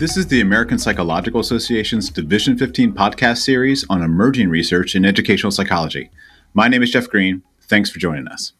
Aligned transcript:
This 0.00 0.16
is 0.16 0.28
the 0.28 0.40
American 0.40 0.78
Psychological 0.78 1.40
Association's 1.42 2.08
Division 2.08 2.56
15 2.56 2.94
podcast 2.94 3.40
series 3.42 3.84
on 3.90 4.00
emerging 4.00 4.48
research 4.48 4.94
in 4.94 5.04
educational 5.04 5.52
psychology. 5.52 6.08
My 6.54 6.68
name 6.68 6.82
is 6.82 6.90
Jeff 6.90 7.06
Greene. 7.06 7.42
Thanks 7.64 7.90
for 7.90 7.98
joining 7.98 8.26
us. 8.26 8.54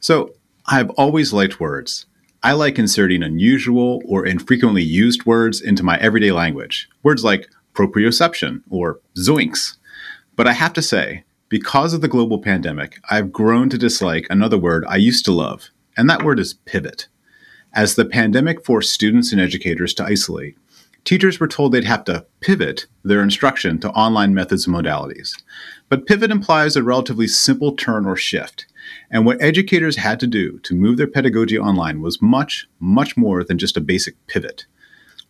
So, 0.00 0.34
I've 0.66 0.90
always 0.90 1.32
liked 1.32 1.60
words. 1.60 2.04
I 2.42 2.52
like 2.52 2.78
inserting 2.78 3.22
unusual 3.22 4.02
or 4.04 4.26
infrequently 4.26 4.82
used 4.82 5.24
words 5.24 5.62
into 5.62 5.82
my 5.82 5.96
everyday 5.96 6.30
language. 6.30 6.90
Words 7.02 7.24
like 7.24 7.48
proprioception 7.72 8.62
or 8.68 9.00
zoinks. 9.16 9.78
But 10.36 10.46
I 10.46 10.52
have 10.52 10.74
to 10.74 10.82
say, 10.82 11.24
because 11.48 11.94
of 11.94 12.02
the 12.02 12.06
global 12.06 12.38
pandemic, 12.38 12.98
I've 13.08 13.32
grown 13.32 13.70
to 13.70 13.78
dislike 13.78 14.26
another 14.28 14.58
word 14.58 14.84
I 14.86 14.96
used 14.96 15.24
to 15.24 15.32
love, 15.32 15.70
and 15.96 16.10
that 16.10 16.22
word 16.22 16.38
is 16.38 16.52
pivot. 16.52 17.08
As 17.72 17.94
the 17.94 18.04
pandemic 18.04 18.64
forced 18.64 18.92
students 18.92 19.30
and 19.30 19.40
educators 19.40 19.94
to 19.94 20.04
isolate, 20.04 20.56
teachers 21.04 21.38
were 21.38 21.46
told 21.46 21.70
they'd 21.70 21.84
have 21.84 22.04
to 22.04 22.26
pivot 22.40 22.86
their 23.04 23.22
instruction 23.22 23.78
to 23.78 23.90
online 23.90 24.34
methods 24.34 24.66
and 24.66 24.74
modalities. 24.74 25.40
But 25.88 26.04
pivot 26.06 26.32
implies 26.32 26.74
a 26.74 26.82
relatively 26.82 27.28
simple 27.28 27.76
turn 27.76 28.06
or 28.06 28.16
shift. 28.16 28.66
And 29.08 29.24
what 29.24 29.40
educators 29.40 29.96
had 29.96 30.18
to 30.20 30.26
do 30.26 30.58
to 30.60 30.74
move 30.74 30.96
their 30.96 31.06
pedagogy 31.06 31.58
online 31.58 32.00
was 32.00 32.20
much, 32.20 32.68
much 32.80 33.16
more 33.16 33.44
than 33.44 33.58
just 33.58 33.76
a 33.76 33.80
basic 33.80 34.14
pivot. 34.26 34.66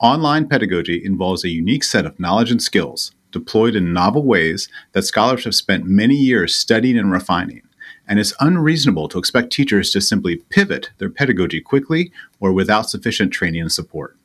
Online 0.01 0.49
pedagogy 0.49 1.05
involves 1.05 1.45
a 1.45 1.51
unique 1.51 1.85
set 1.85 2.07
of 2.07 2.19
knowledge 2.19 2.51
and 2.51 2.63
skills 2.63 3.13
deployed 3.33 3.77
in 3.77 3.93
novel 3.93 4.25
ways 4.25 4.69
that 4.93 5.03
scholars 5.03 5.45
have 5.45 5.55
spent 5.55 5.85
many 5.85 6.17
years 6.17 6.55
studying 6.55 6.99
and 6.99 7.13
refining 7.13 7.63
and 8.11 8.19
it's 8.19 8.35
unreasonable 8.41 9.09
to 9.09 9.21
expect 9.21 9.53
teachers 9.53 9.93
to 9.93 10.01
simply 10.01 10.37
pivot 10.51 10.91
their 10.99 11.09
pedagogy 11.09 11.61
quickly 11.61 12.13
or 12.41 12.53
without 12.53 12.91
sufficient 12.91 13.33
training 13.33 13.61
and 13.61 13.71
support. 13.71 14.17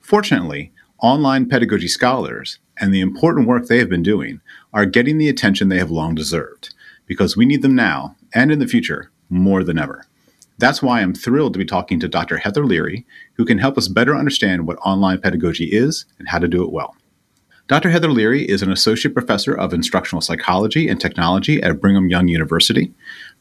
Fortunately, 0.00 0.70
online 1.00 1.48
pedagogy 1.48 1.88
scholars 1.88 2.58
and 2.76 2.92
the 2.92 3.00
important 3.00 3.48
work 3.48 3.66
they 3.66 3.78
have 3.78 3.88
been 3.88 4.02
doing 4.02 4.42
are 4.74 4.84
getting 4.84 5.16
the 5.16 5.30
attention 5.30 5.70
they 5.70 5.78
have 5.78 5.90
long 5.90 6.14
deserved 6.14 6.74
because 7.06 7.34
we 7.34 7.46
need 7.46 7.62
them 7.62 7.74
now 7.74 8.14
and 8.34 8.52
in 8.52 8.58
the 8.58 8.68
future 8.68 9.10
more 9.30 9.64
than 9.64 9.78
ever. 9.78 10.04
That's 10.58 10.82
why 10.82 11.00
I'm 11.00 11.14
thrilled 11.14 11.54
to 11.54 11.58
be 11.58 11.64
talking 11.64 11.98
to 12.00 12.08
Dr. 12.08 12.36
Heather 12.36 12.66
Leary, 12.66 13.06
who 13.34 13.46
can 13.46 13.56
help 13.56 13.78
us 13.78 13.88
better 13.88 14.14
understand 14.14 14.66
what 14.66 14.76
online 14.84 15.22
pedagogy 15.22 15.64
is 15.72 16.04
and 16.18 16.28
how 16.28 16.38
to 16.38 16.48
do 16.48 16.62
it 16.62 16.70
well. 16.70 16.94
Dr. 17.68 17.88
Heather 17.88 18.10
Leary 18.10 18.46
is 18.48 18.60
an 18.60 18.70
associate 18.70 19.14
professor 19.14 19.54
of 19.54 19.72
instructional 19.72 20.20
psychology 20.20 20.88
and 20.88 21.00
technology 21.00 21.62
at 21.62 21.80
Brigham 21.80 22.10
Young 22.10 22.28
University. 22.28 22.92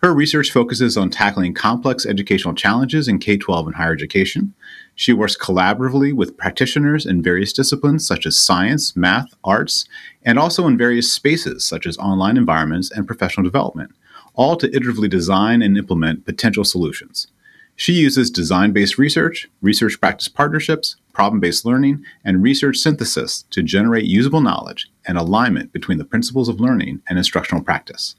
Her 0.02 0.16
research 0.16 0.50
focuses 0.52 0.98
on 0.98 1.12
tackling 1.12 1.54
complex 1.54 2.08
educational 2.08 2.56
challenges 2.56 3.08
in 3.08 3.20
K 3.20 3.38
12 3.38 3.68
and 3.68 3.76
higher 3.76 3.94
education. 3.94 4.56
She 4.96 5.14
works 5.14 5.38
collaboratively 5.38 6.12
with 6.14 6.38
practitioners 6.38 7.06
in 7.06 7.22
various 7.22 7.54
disciplines 7.54 8.08
such 8.08 8.26
as 8.26 8.36
science, 8.36 8.96
math, 8.96 9.36
arts, 9.44 9.86
and 10.24 10.40
also 10.40 10.66
in 10.66 10.76
various 10.76 11.14
spaces 11.14 11.64
such 11.64 11.86
as 11.86 12.00
online 12.00 12.36
environments 12.36 12.90
and 12.90 13.06
professional 13.06 13.44
development, 13.44 13.92
all 14.34 14.56
to 14.56 14.70
iteratively 14.70 15.08
design 15.08 15.62
and 15.62 15.78
implement 15.78 16.26
potential 16.26 16.64
solutions. 16.64 17.28
She 17.76 17.94
uses 17.94 18.32
design 18.32 18.72
based 18.72 18.98
research, 18.98 19.52
research 19.62 20.02
practice 20.02 20.28
partnerships, 20.28 20.96
problem 21.14 21.40
based 21.40 21.64
learning, 21.64 22.04
and 22.26 22.42
research 22.42 22.78
synthesis 22.78 23.44
to 23.52 23.62
generate 23.62 24.06
usable 24.06 24.42
knowledge 24.42 24.90
and 25.06 25.20
alignment 25.20 25.72
between 25.72 26.00
the 26.00 26.06
principles 26.06 26.50
of 26.50 26.60
learning 26.60 27.04
and 27.08 27.20
instructional 27.20 27.64
practice. 27.64 28.16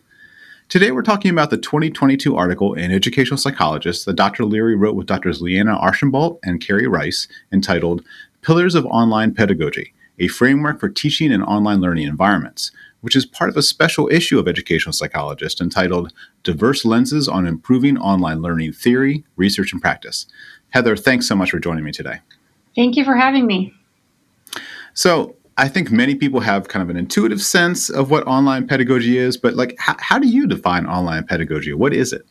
Today, 0.73 0.91
we're 0.91 1.03
talking 1.03 1.31
about 1.31 1.51
the 1.51 1.59
2022 1.59 2.35
article 2.35 2.73
in 2.73 2.93
Educational 2.93 3.37
Psychologist 3.37 4.07
that 4.07 4.17
Dr. 4.17 4.47
Leary 4.47 4.75
wrote 4.75 4.97
with 4.97 5.07
Drs. 5.07 5.43
Leanna 5.43 5.77
Archambault 5.77 6.41
and 6.43 6.63
Kerry 6.63 6.87
Rice 6.87 7.29
entitled 7.53 8.03
Pillars 8.41 8.75
of 8.75 8.87
Online 8.87 9.35
Pedagogy 9.35 9.93
A 10.19 10.29
Framework 10.29 10.81
for 10.81 10.89
Teaching 10.89 11.31
in 11.31 11.43
Online 11.43 11.83
Learning 11.83 12.09
Environments, 12.09 12.71
which 13.03 13.15
is 13.15 13.27
part 13.27 13.51
of 13.51 13.57
a 13.59 13.63
special 13.63 14.09
issue 14.09 14.39
of 14.39 14.49
Educational 14.49 14.95
Psychologist 14.95 15.61
entitled 15.61 16.15
Diverse 16.43 16.87
Lenses 16.87 17.29
on 17.29 17.47
Improving 17.47 17.99
Online 17.99 18.41
Learning 18.41 18.73
Theory, 18.73 19.25
Research, 19.37 19.75
and 19.75 19.83
Practice. 19.83 20.25
Heather, 20.71 20.97
thanks 20.97 21.29
so 21.29 21.37
much 21.37 21.51
for 21.51 21.59
joining 21.59 21.85
me 21.85 21.93
today. 21.93 22.21
Thank 22.75 22.97
you 22.97 23.05
for 23.05 23.15
having 23.15 23.47
me. 23.47 23.75
So, 24.95 25.37
I 25.59 25.69
think 25.69 25.91
many 25.91 26.15
people 26.15 26.41
have 26.41 26.69
kind 26.69 26.83
of 26.83 26.91
an 26.91 26.97
intuitive 26.97 27.43
sense 27.43 27.91
of 27.91 28.11
what 28.11 28.27
online 28.27 28.67
pedagogy 28.67 29.19
is, 29.19 29.37
but 29.37 29.55
like, 29.55 29.77
how, 29.79 29.97
how 29.99 30.19
do 30.19 30.27
you 30.27 30.47
define 30.47 30.87
online 30.87 31.25
pedagogy? 31.25 31.73
What 31.75 31.93
is 31.93 32.13
it? 32.13 32.27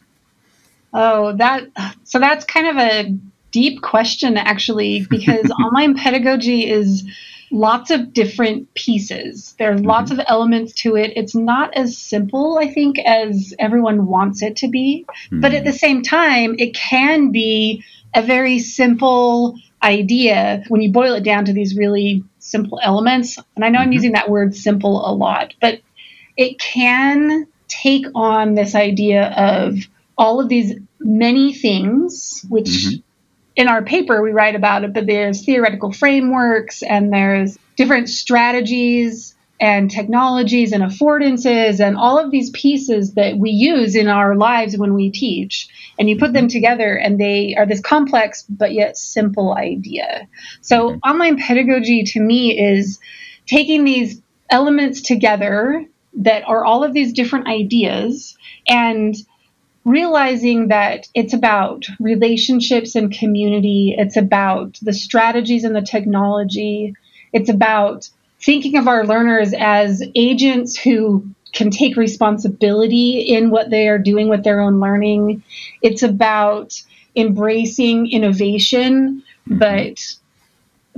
Oh, 0.94 1.36
that 1.38 1.68
so 2.04 2.20
that's 2.20 2.44
kind 2.46 2.68
of 2.68 2.78
a 2.78 3.18
deep 3.52 3.82
question 3.82 4.38
actually, 4.38 5.06
because 5.10 5.50
online 5.52 5.96
pedagogy 5.96 6.70
is 6.70 7.04
lots 7.52 7.92
of 7.92 8.14
different 8.14 8.74
pieces. 8.74 9.56
There 9.60 9.72
are 9.72 9.76
mm-hmm. 9.76 9.86
lots 9.86 10.12
of 10.12 10.20
elements 10.28 10.74
to 10.82 10.96
it. 10.96 11.14
It's 11.16 11.36
not 11.36 11.74
as 11.76 11.98
simple, 11.98 12.58
I 12.58 12.68
think, 12.68 12.98
as 13.00 13.54
everyone 13.60 14.08
wants 14.08 14.42
it 14.42 14.56
to 14.58 14.68
be. 14.68 15.06
Mm-hmm. 15.26 15.42
But 15.42 15.54
at 15.54 15.66
the 15.66 15.74
same 15.74 16.02
time, 16.02 16.56
it 16.58 16.74
can 16.74 17.32
be 17.32 17.84
a 18.14 18.22
very 18.22 18.60
simple 18.60 19.58
idea 19.84 20.64
when 20.70 20.82
you 20.82 20.92
boil 20.92 21.14
it 21.16 21.24
down 21.24 21.46
to 21.46 21.54
these 21.54 21.76
really 21.76 22.24
simple 22.42 22.80
elements. 22.82 23.38
And 23.56 23.64
I 23.64 23.70
know 23.70 23.80
mm-hmm. 23.80 23.88
I'm 23.88 23.92
using 23.94 24.12
that 24.14 24.30
word 24.30 24.56
simple 24.56 25.10
a 25.10 25.14
lot, 25.14 25.54
but 25.62 25.82
it 26.38 26.60
can 26.60 27.48
take 27.68 28.06
on 28.16 28.56
this 28.56 28.76
idea 28.76 29.30
of 29.30 29.78
all 30.18 30.40
of 30.40 30.50
these 30.50 30.74
many 31.00 31.54
things, 31.54 32.46
which 32.50 32.68
mm-hmm 32.68 32.98
in 33.56 33.68
our 33.68 33.84
paper 33.84 34.22
we 34.22 34.32
write 34.32 34.56
about 34.56 34.84
it, 34.84 34.94
but 34.94 35.06
there's 35.06 35.46
theoretical 35.46 35.92
frameworks 35.92 36.84
and 36.84 37.12
there's 37.12 37.58
different 37.76 38.10
strategies 38.10 39.36
and 39.62 39.92
technologies 39.92 40.72
and 40.72 40.84
affordances 40.84 41.80
and 41.80 41.96
all 41.96 42.18
of 42.18 42.32
these 42.32 42.50
pieces 42.50 43.14
that 43.14 43.38
we 43.38 43.52
use 43.52 43.96
in 43.96 44.08
our 44.08 44.36
lives 44.36 44.76
when 44.76 44.96
we 44.96 45.12
teach. 45.12 45.68
And 46.00 46.10
you 46.10 46.18
put 46.18 46.34
them 46.34 46.48
together 46.48 46.96
and 46.96 47.20
they 47.20 47.56
are 47.56 47.68
this 47.68 47.80
complex 47.80 48.44
but 48.50 48.74
yet 48.74 48.98
simple 48.98 49.54
idea. 49.54 50.28
So, 50.62 50.96
online 51.06 51.38
pedagogy 51.38 52.04
to 52.06 52.20
me 52.20 52.60
is 52.60 53.00
taking 53.46 53.84
these 53.84 54.20
elements 54.50 55.02
together 55.02 55.86
that 56.16 56.44
are 56.48 56.66
all 56.66 56.84
of 56.84 56.94
these 56.94 57.14
different 57.14 57.48
ideas 57.48 58.36
and 58.68 59.16
realizing 59.86 60.70
that 60.70 61.08
it's 61.14 61.34
about 61.34 61.86
relationships 62.00 62.96
and 62.96 63.12
community, 63.12 63.96
it's 63.98 64.18
about 64.18 64.80
the 64.82 64.94
strategies 64.94 65.64
and 65.64 65.76
the 65.76 65.82
technology, 65.82 66.94
it's 67.32 67.50
about 67.50 68.10
thinking 68.44 68.78
of 68.78 68.88
our 68.88 69.06
learners 69.06 69.54
as 69.54 70.04
agents 70.16 70.78
who 70.78 71.26
can 71.54 71.70
take 71.70 71.98
responsibility 71.98 73.20
in 73.20 73.50
what 73.52 73.70
they 73.70 73.88
are 73.88 74.00
doing 74.00 74.30
with 74.30 74.44
their 74.44 74.62
own 74.62 74.80
learning. 74.80 75.44
It's 75.82 76.04
about 76.04 76.82
embracing 77.16 78.10
innovation, 78.10 79.24
but 79.46 80.00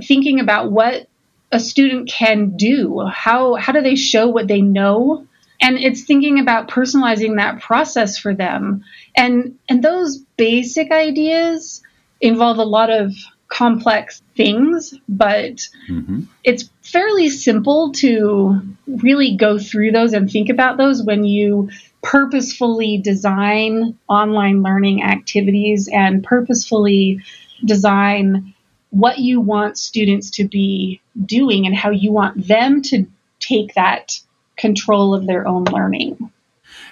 thinking 0.02 0.40
about 0.40 0.70
what 0.70 1.08
a 1.50 1.58
student 1.60 2.08
can 2.08 2.56
do. 2.56 3.06
How 3.06 3.54
how 3.54 3.72
do 3.72 3.80
they 3.80 3.96
show 3.96 4.28
what 4.28 4.48
they 4.48 4.60
know 4.60 5.26
and 5.60 5.78
it's 5.78 6.02
thinking 6.02 6.40
about 6.40 6.68
personalizing 6.68 7.36
that 7.36 7.60
process 7.60 8.18
for 8.18 8.34
them 8.34 8.84
and 9.16 9.56
and 9.68 9.82
those 9.82 10.18
basic 10.36 10.90
ideas 10.90 11.82
involve 12.20 12.58
a 12.58 12.64
lot 12.64 12.90
of 12.90 13.12
complex 13.48 14.22
things 14.36 14.94
but 15.08 15.56
mm-hmm. 15.88 16.22
it's 16.42 16.70
fairly 16.82 17.28
simple 17.28 17.92
to 17.92 18.60
really 18.86 19.36
go 19.36 19.58
through 19.58 19.92
those 19.92 20.12
and 20.12 20.30
think 20.30 20.48
about 20.48 20.76
those 20.76 21.02
when 21.02 21.24
you 21.24 21.68
purposefully 22.02 22.98
design 22.98 23.98
online 24.08 24.62
learning 24.62 25.02
activities 25.02 25.88
and 25.92 26.22
purposefully 26.22 27.20
design 27.64 28.54
what 28.90 29.18
you 29.18 29.40
want 29.40 29.78
students 29.78 30.30
to 30.30 30.46
be 30.46 31.00
doing 31.24 31.66
and 31.66 31.74
how 31.74 31.90
you 31.90 32.12
want 32.12 32.46
them 32.46 32.82
to 32.82 33.06
take 33.40 33.74
that 33.74 34.20
control 34.56 35.14
of 35.14 35.26
their 35.26 35.48
own 35.48 35.64
learning. 35.64 36.30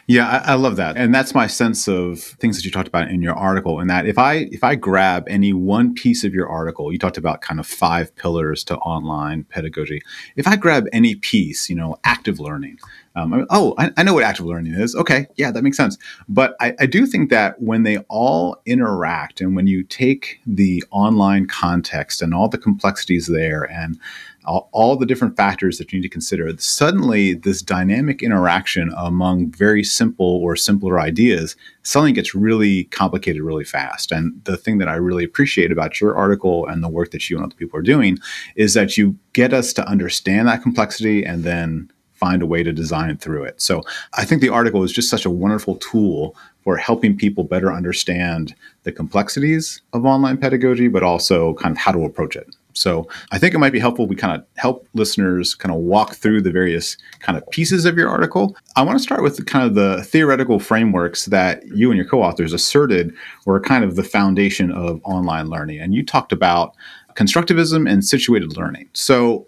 Yeah, 0.08 0.28
I, 0.28 0.52
I, 0.52 0.54
love 0.54 0.76
that, 0.76 0.96
and 0.96 1.14
that's 1.14 1.32
my 1.32 1.46
sense 1.46 1.86
of 1.86 2.18
things 2.20 2.56
that 2.56 2.64
you 2.64 2.72
talked 2.72 2.88
about 2.88 3.08
in 3.08 3.22
your 3.22 3.34
article. 3.34 3.78
And 3.78 3.88
that 3.88 4.04
if 4.04 4.18
I 4.18 4.48
if 4.50 4.64
I 4.64 4.74
grab 4.74 5.24
any 5.28 5.52
one 5.52 5.94
piece 5.94 6.24
of 6.24 6.34
your 6.34 6.48
article, 6.48 6.92
you 6.92 6.98
talked 6.98 7.16
about 7.16 7.40
kind 7.40 7.60
of 7.60 7.66
five 7.68 8.14
pillars 8.16 8.64
to 8.64 8.76
online 8.78 9.44
pedagogy. 9.44 10.02
If 10.34 10.48
I 10.48 10.56
grab 10.56 10.86
any 10.92 11.14
piece, 11.14 11.70
you 11.70 11.76
know, 11.76 11.98
active 12.04 12.40
learning. 12.40 12.78
Um, 13.14 13.46
oh, 13.50 13.74
I, 13.76 13.90
I, 13.98 14.02
know 14.02 14.14
what 14.14 14.24
active 14.24 14.46
learning 14.46 14.72
is. 14.72 14.94
Okay, 14.94 15.26
yeah, 15.36 15.50
that 15.50 15.62
makes 15.62 15.76
sense. 15.76 15.98
But 16.28 16.56
I, 16.60 16.74
I 16.80 16.86
do 16.86 17.04
think 17.06 17.28
that 17.28 17.60
when 17.60 17.82
they 17.82 17.98
all 18.08 18.56
interact, 18.64 19.42
and 19.42 19.54
when 19.54 19.66
you 19.66 19.82
take 19.82 20.40
the 20.46 20.82
online 20.90 21.46
context 21.46 22.22
and 22.22 22.32
all 22.32 22.48
the 22.48 22.56
complexities 22.56 23.26
there, 23.26 23.64
and 23.70 23.98
all, 24.44 24.68
all, 24.72 24.96
the 24.96 25.06
different 25.06 25.36
factors 25.36 25.78
that 25.78 25.92
you 25.92 25.98
need 25.98 26.02
to 26.02 26.08
consider, 26.08 26.52
suddenly 26.58 27.34
this 27.34 27.62
dynamic 27.62 28.22
interaction 28.22 28.92
among 28.96 29.50
very 29.50 29.84
simple 29.84 30.26
or 30.42 30.56
simpler 30.56 31.00
ideas 31.00 31.56
suddenly 31.82 32.12
gets 32.12 32.34
really 32.34 32.84
complicated 32.84 33.42
really 33.42 33.64
fast. 33.64 34.12
And 34.12 34.44
the 34.44 34.56
thing 34.56 34.78
that 34.78 34.88
I 34.88 34.94
really 34.94 35.24
appreciate 35.24 35.72
about 35.72 36.00
your 36.00 36.16
article 36.16 36.66
and 36.66 36.82
the 36.82 36.88
work 36.88 37.10
that 37.12 37.28
you 37.28 37.36
and 37.36 37.46
other 37.46 37.54
people 37.54 37.78
are 37.78 37.82
doing 37.82 38.18
is 38.56 38.74
that 38.74 38.96
you 38.96 39.16
get 39.32 39.52
us 39.52 39.72
to 39.74 39.88
understand 39.88 40.48
that 40.48 40.62
complexity 40.62 41.24
and 41.24 41.44
then 41.44 41.90
find 42.22 42.40
a 42.40 42.46
way 42.46 42.62
to 42.62 42.72
design 42.72 43.16
through 43.16 43.42
it. 43.42 43.60
So 43.60 43.82
I 44.14 44.24
think 44.24 44.40
the 44.40 44.48
article 44.48 44.84
is 44.84 44.92
just 44.92 45.10
such 45.10 45.24
a 45.24 45.30
wonderful 45.30 45.74
tool 45.76 46.36
for 46.62 46.76
helping 46.76 47.16
people 47.16 47.42
better 47.42 47.72
understand 47.72 48.54
the 48.84 48.92
complexities 48.92 49.82
of 49.92 50.06
online 50.06 50.38
pedagogy, 50.38 50.86
but 50.86 51.02
also 51.02 51.54
kind 51.54 51.72
of 51.72 51.78
how 51.78 51.90
to 51.90 52.04
approach 52.04 52.36
it. 52.36 52.54
So 52.74 53.08
I 53.30 53.38
think 53.38 53.54
it 53.54 53.58
might 53.58 53.72
be 53.72 53.78
helpful 53.78 54.06
we 54.06 54.16
kind 54.16 54.40
of 54.40 54.46
help 54.56 54.88
listeners 54.94 55.54
kind 55.54 55.74
of 55.74 55.80
walk 55.80 56.14
through 56.14 56.42
the 56.42 56.50
various 56.50 56.96
kind 57.20 57.36
of 57.36 57.48
pieces 57.50 57.84
of 57.84 57.96
your 57.96 58.08
article. 58.08 58.56
I 58.76 58.82
want 58.82 58.98
to 58.98 59.02
start 59.02 59.22
with 59.22 59.44
kind 59.46 59.66
of 59.66 59.74
the 59.74 60.02
theoretical 60.04 60.58
frameworks 60.58 61.26
that 61.26 61.66
you 61.68 61.90
and 61.90 61.96
your 61.96 62.06
co-authors 62.06 62.52
asserted 62.52 63.14
were 63.46 63.60
kind 63.60 63.84
of 63.84 63.96
the 63.96 64.04
foundation 64.04 64.70
of 64.72 65.00
online 65.04 65.48
learning. 65.48 65.80
And 65.80 65.94
you 65.94 66.04
talked 66.04 66.32
about 66.32 66.74
constructivism 67.14 67.90
and 67.90 68.04
situated 68.04 68.56
learning. 68.56 68.88
So 68.92 69.46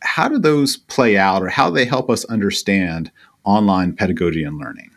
how 0.00 0.28
do 0.28 0.38
those 0.38 0.76
play 0.76 1.16
out 1.16 1.42
or 1.42 1.48
how 1.48 1.68
do 1.68 1.74
they 1.74 1.84
help 1.84 2.10
us 2.10 2.24
understand 2.26 3.10
online 3.44 3.94
pedagogy 3.94 4.44
and 4.44 4.58
learning? 4.58 4.90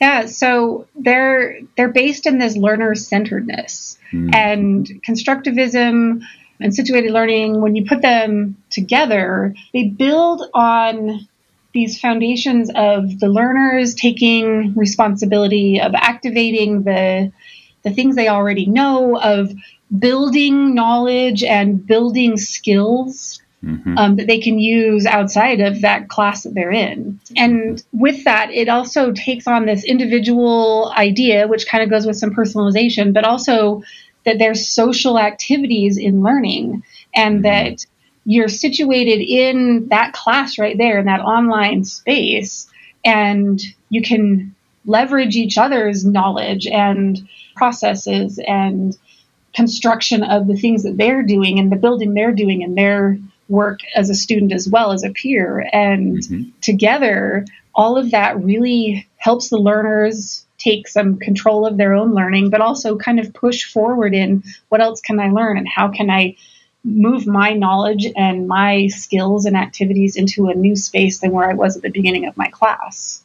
Yeah, 0.00 0.26
so 0.26 0.86
they're 0.94 1.58
they're 1.76 1.88
based 1.88 2.26
in 2.26 2.38
this 2.38 2.56
learner 2.56 2.94
centeredness 2.94 3.98
mm. 4.12 4.32
and 4.32 4.86
constructivism 5.06 6.22
and 6.60 6.74
situated 6.74 7.12
learning. 7.12 7.60
When 7.60 7.76
you 7.76 7.84
put 7.84 8.02
them 8.02 8.56
together, 8.70 9.54
they 9.72 9.84
build 9.84 10.42
on 10.54 11.28
these 11.72 12.00
foundations 12.00 12.70
of 12.74 13.20
the 13.20 13.28
learners 13.28 13.94
taking 13.94 14.74
responsibility 14.74 15.80
of 15.80 15.94
activating 15.94 16.82
the 16.82 17.32
the 17.84 17.90
things 17.90 18.16
they 18.16 18.28
already 18.28 18.66
know 18.66 19.18
of 19.20 19.52
building 19.96 20.74
knowledge 20.74 21.44
and 21.44 21.86
building 21.86 22.36
skills 22.36 23.40
Mm-hmm. 23.64 23.98
Um, 23.98 24.14
that 24.14 24.28
they 24.28 24.38
can 24.38 24.60
use 24.60 25.04
outside 25.04 25.60
of 25.60 25.80
that 25.80 26.08
class 26.08 26.44
that 26.44 26.54
they're 26.54 26.70
in. 26.70 27.18
And 27.36 27.82
with 27.92 28.22
that, 28.22 28.52
it 28.52 28.68
also 28.68 29.10
takes 29.10 29.48
on 29.48 29.66
this 29.66 29.82
individual 29.82 30.94
idea, 30.96 31.48
which 31.48 31.66
kind 31.66 31.82
of 31.82 31.90
goes 31.90 32.06
with 32.06 32.14
some 32.14 32.30
personalization, 32.30 33.12
but 33.12 33.24
also 33.24 33.82
that 34.24 34.38
there's 34.38 34.68
social 34.68 35.18
activities 35.18 35.96
in 35.96 36.22
learning 36.22 36.82
and 37.14 37.36
mm-hmm. 37.36 37.42
that 37.42 37.86
you're 38.24 38.48
situated 38.48 39.20
in 39.20 39.88
that 39.88 40.12
class 40.12 40.58
right 40.58 40.76
there 40.76 40.98
in 40.98 41.06
that 41.06 41.20
online 41.20 41.84
space 41.84 42.68
and 43.04 43.60
you 43.88 44.02
can 44.02 44.54
leverage 44.84 45.36
each 45.36 45.56
other's 45.56 46.04
knowledge 46.04 46.66
and 46.66 47.28
processes 47.56 48.38
and 48.46 48.96
construction 49.54 50.22
of 50.22 50.46
the 50.46 50.56
things 50.56 50.82
that 50.82 50.96
they're 50.96 51.22
doing 51.22 51.58
and 51.58 51.72
the 51.72 51.76
building 51.76 52.14
they're 52.14 52.32
doing 52.32 52.62
in 52.62 52.74
their 52.74 53.18
work 53.48 53.80
as 53.94 54.10
a 54.10 54.14
student 54.14 54.52
as 54.52 54.68
well 54.68 54.92
as 54.92 55.04
a 55.04 55.10
peer. 55.10 55.66
And 55.72 56.18
mm-hmm. 56.18 56.50
together, 56.60 57.46
all 57.74 57.96
of 57.96 58.10
that 58.10 58.42
really 58.42 59.06
helps 59.16 59.48
the 59.48 59.56
learners 59.58 60.46
take 60.58 60.88
some 60.88 61.18
control 61.18 61.66
of 61.66 61.76
their 61.76 61.94
own 61.94 62.14
learning, 62.14 62.50
but 62.50 62.60
also 62.60 62.96
kind 62.96 63.20
of 63.20 63.32
push 63.32 63.64
forward 63.64 64.14
in 64.14 64.42
what 64.68 64.80
else 64.80 65.00
can 65.00 65.20
I 65.20 65.30
learn 65.30 65.56
and 65.56 65.68
how 65.68 65.88
can 65.88 66.10
I 66.10 66.36
move 66.84 67.26
my 67.26 67.52
knowledge 67.52 68.06
and 68.16 68.46
my 68.48 68.88
skills 68.88 69.46
and 69.46 69.56
activities 69.56 70.16
into 70.16 70.48
a 70.48 70.54
new 70.54 70.76
space 70.76 71.20
than 71.20 71.32
where 71.32 71.48
I 71.48 71.54
was 71.54 71.76
at 71.76 71.82
the 71.82 71.90
beginning 71.90 72.26
of 72.26 72.36
my 72.36 72.48
class. 72.48 73.22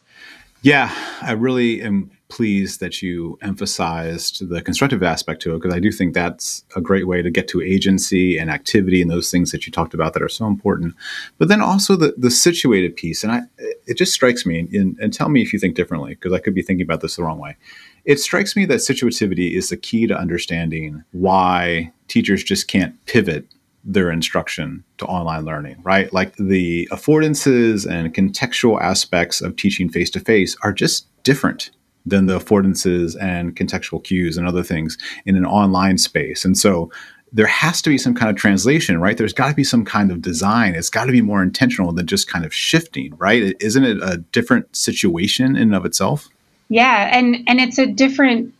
Yeah, 0.62 0.94
I 1.22 1.34
really 1.34 1.82
am 1.82 2.12
pleased 2.34 2.80
that 2.80 3.00
you 3.04 3.38
emphasized 3.44 4.50
the 4.50 4.60
constructive 4.60 5.04
aspect 5.04 5.40
to 5.40 5.54
it 5.54 5.60
because 5.62 5.76
I 5.76 5.80
do 5.80 5.92
think 5.92 6.16
that's 6.16 6.66
a 6.76 6.82
great 6.82 7.06
way 7.06 7.22
to 7.22 7.30
get 7.30 7.48
to 7.50 7.62
agency 7.62 8.40
and 8.40 8.50
activity 8.50 9.04
and 9.04 9.12
those 9.12 9.30
things 9.30 9.52
that 9.52 9.68
you 9.68 9.72
talked 9.72 9.94
about 9.94 10.14
that 10.14 10.24
are 10.24 10.30
so 10.30 10.48
important. 10.48 10.96
But 11.38 11.48
then 11.48 11.62
also 11.62 11.96
the 11.96 12.16
the 12.18 12.32
situated 12.32 12.96
piece, 12.96 13.24
and 13.24 13.32
I 13.32 13.42
it 13.86 14.00
just 14.00 14.14
strikes 14.14 14.48
me, 14.48 14.68
and, 14.74 14.98
and 15.00 15.14
tell 15.14 15.30
me 15.30 15.44
if 15.44 15.54
you 15.54 15.60
think 15.60 15.76
differently 15.76 16.16
because 16.16 16.34
I 16.34 16.40
could 16.40 16.56
be 16.56 16.64
thinking 16.64 16.84
about 16.84 17.02
this 17.02 17.18
the 17.18 17.24
wrong 17.24 17.38
way. 17.38 17.56
It 18.04 18.20
strikes 18.20 18.56
me 18.56 18.66
that 18.66 18.80
situativity 18.80 19.56
is 19.56 19.70
the 19.70 19.78
key 19.78 20.08
to 20.08 20.18
understanding 20.18 21.04
why 21.12 21.92
teachers 22.08 22.44
just 22.44 22.68
can't 22.68 22.94
pivot 23.06 23.46
their 23.84 24.10
instruction 24.10 24.84
to 24.98 25.06
online 25.06 25.46
learning, 25.46 25.76
right? 25.84 26.12
Like 26.12 26.36
the 26.38 26.88
affordances 26.92 27.88
and 27.88 28.12
contextual 28.12 28.82
aspects 28.82 29.40
of 29.40 29.56
teaching 29.56 29.88
face 29.88 30.10
to 30.12 30.20
face 30.20 30.58
are 30.64 30.74
just 30.74 31.06
different 31.24 31.70
than 32.06 32.26
the 32.26 32.40
affordances 32.40 33.16
and 33.22 33.56
contextual 33.56 34.04
cues 34.04 34.38
and 34.38 34.48
other 34.48 34.64
things 34.64 34.98
in 35.26 35.36
an 35.36 35.46
online 35.46 35.98
space. 35.98 36.44
And 36.44 36.58
so 36.58 36.92
there 37.32 37.48
has 37.48 37.82
to 37.82 37.90
be 37.90 37.98
some 37.98 38.14
kind 38.14 38.30
of 38.30 38.36
translation, 38.36 39.02
right? 39.02 39.18
There's 39.18 39.34
got 39.34 39.50
to 39.50 39.56
be 39.56 39.64
some 39.64 39.84
kind 39.84 40.12
of 40.12 40.22
design. 40.22 40.76
It's 40.76 40.90
got 40.90 41.06
to 41.06 41.12
be 41.12 41.22
more 41.22 41.42
intentional 41.42 41.92
than 41.92 42.06
just 42.06 42.28
kind 42.28 42.46
of 42.46 42.54
shifting, 42.54 43.16
right? 43.18 43.56
Isn't 43.60 43.84
it 43.84 43.98
a 44.04 44.18
different 44.18 44.76
situation 44.76 45.56
in 45.56 45.64
and 45.64 45.76
of 45.76 45.86
itself? 45.86 46.30
Yeah, 46.70 47.10
and 47.12 47.38
and 47.48 47.60
it's 47.60 47.78
a 47.78 47.88
different 47.88 48.54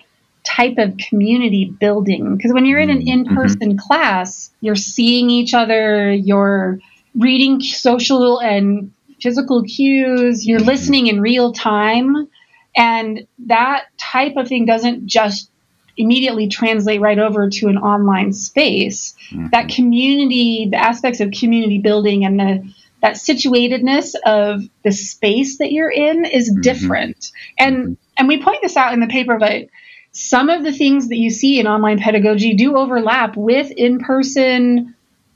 type 0.44 0.78
of 0.78 0.98
community 0.98 1.66
building 1.66 2.36
because 2.36 2.52
when 2.52 2.66
you're 2.66 2.80
in 2.80 2.90
an 2.90 3.00
mm-hmm. 3.00 3.30
in-person 3.30 3.60
mm-hmm. 3.60 3.78
class, 3.78 4.52
you're 4.62 4.76
seeing 4.76 5.30
each 5.30 5.54
other, 5.54 6.12
you're 6.12 6.80
reading 7.16 7.62
social 7.62 8.40
and 8.40 8.92
physical 9.22 9.64
cues, 9.64 10.46
you're 10.46 10.60
mm-hmm. 10.60 10.68
listening 10.68 11.08
in 11.08 11.22
real 11.22 11.54
time. 11.54 12.28
And 12.76 13.28
that 13.48 13.86
type 13.98 14.36
of 14.36 14.48
thing 14.48 14.66
doesn't 14.66 15.06
just 15.06 15.50
immediately 15.96 16.48
translate 16.48 17.02
right 17.02 17.20
over 17.20 17.50
to 17.50 17.68
an 17.68 17.78
online 17.78 18.34
space. 18.34 19.16
Mm-hmm. 19.32 19.48
That 19.52 19.70
community, 19.70 20.68
the 20.72 20.78
aspects 20.78 21.20
of 21.20 21.32
community 21.32 21.80
building 21.80 22.26
and 22.26 22.40
the 22.40 22.74
that 23.02 23.16
situatedness 23.16 24.16
of 24.26 24.62
the 24.84 24.92
space 24.94 25.58
that 25.58 25.74
you're 25.74 25.92
in 25.92 26.24
is 26.24 26.50
mm-hmm. 26.50 26.62
different. 26.62 27.32
And 27.60 27.76
mm-hmm. 27.76 27.94
and 28.18 28.28
we 28.28 28.42
point 28.42 28.60
this 28.62 28.78
out 28.78 28.94
in 28.94 29.02
the 29.02 29.08
paper, 29.08 29.38
but 29.38 29.68
some 30.12 30.50
of 30.50 30.64
the 30.64 30.72
things 30.72 31.10
that 31.10 31.18
you 31.18 31.30
see 31.30 31.60
in 31.60 31.68
online 31.68 32.00
pedagogy 32.00 32.54
do 32.54 32.78
overlap 32.78 33.36
with 33.36 33.72
in-person 33.72 34.93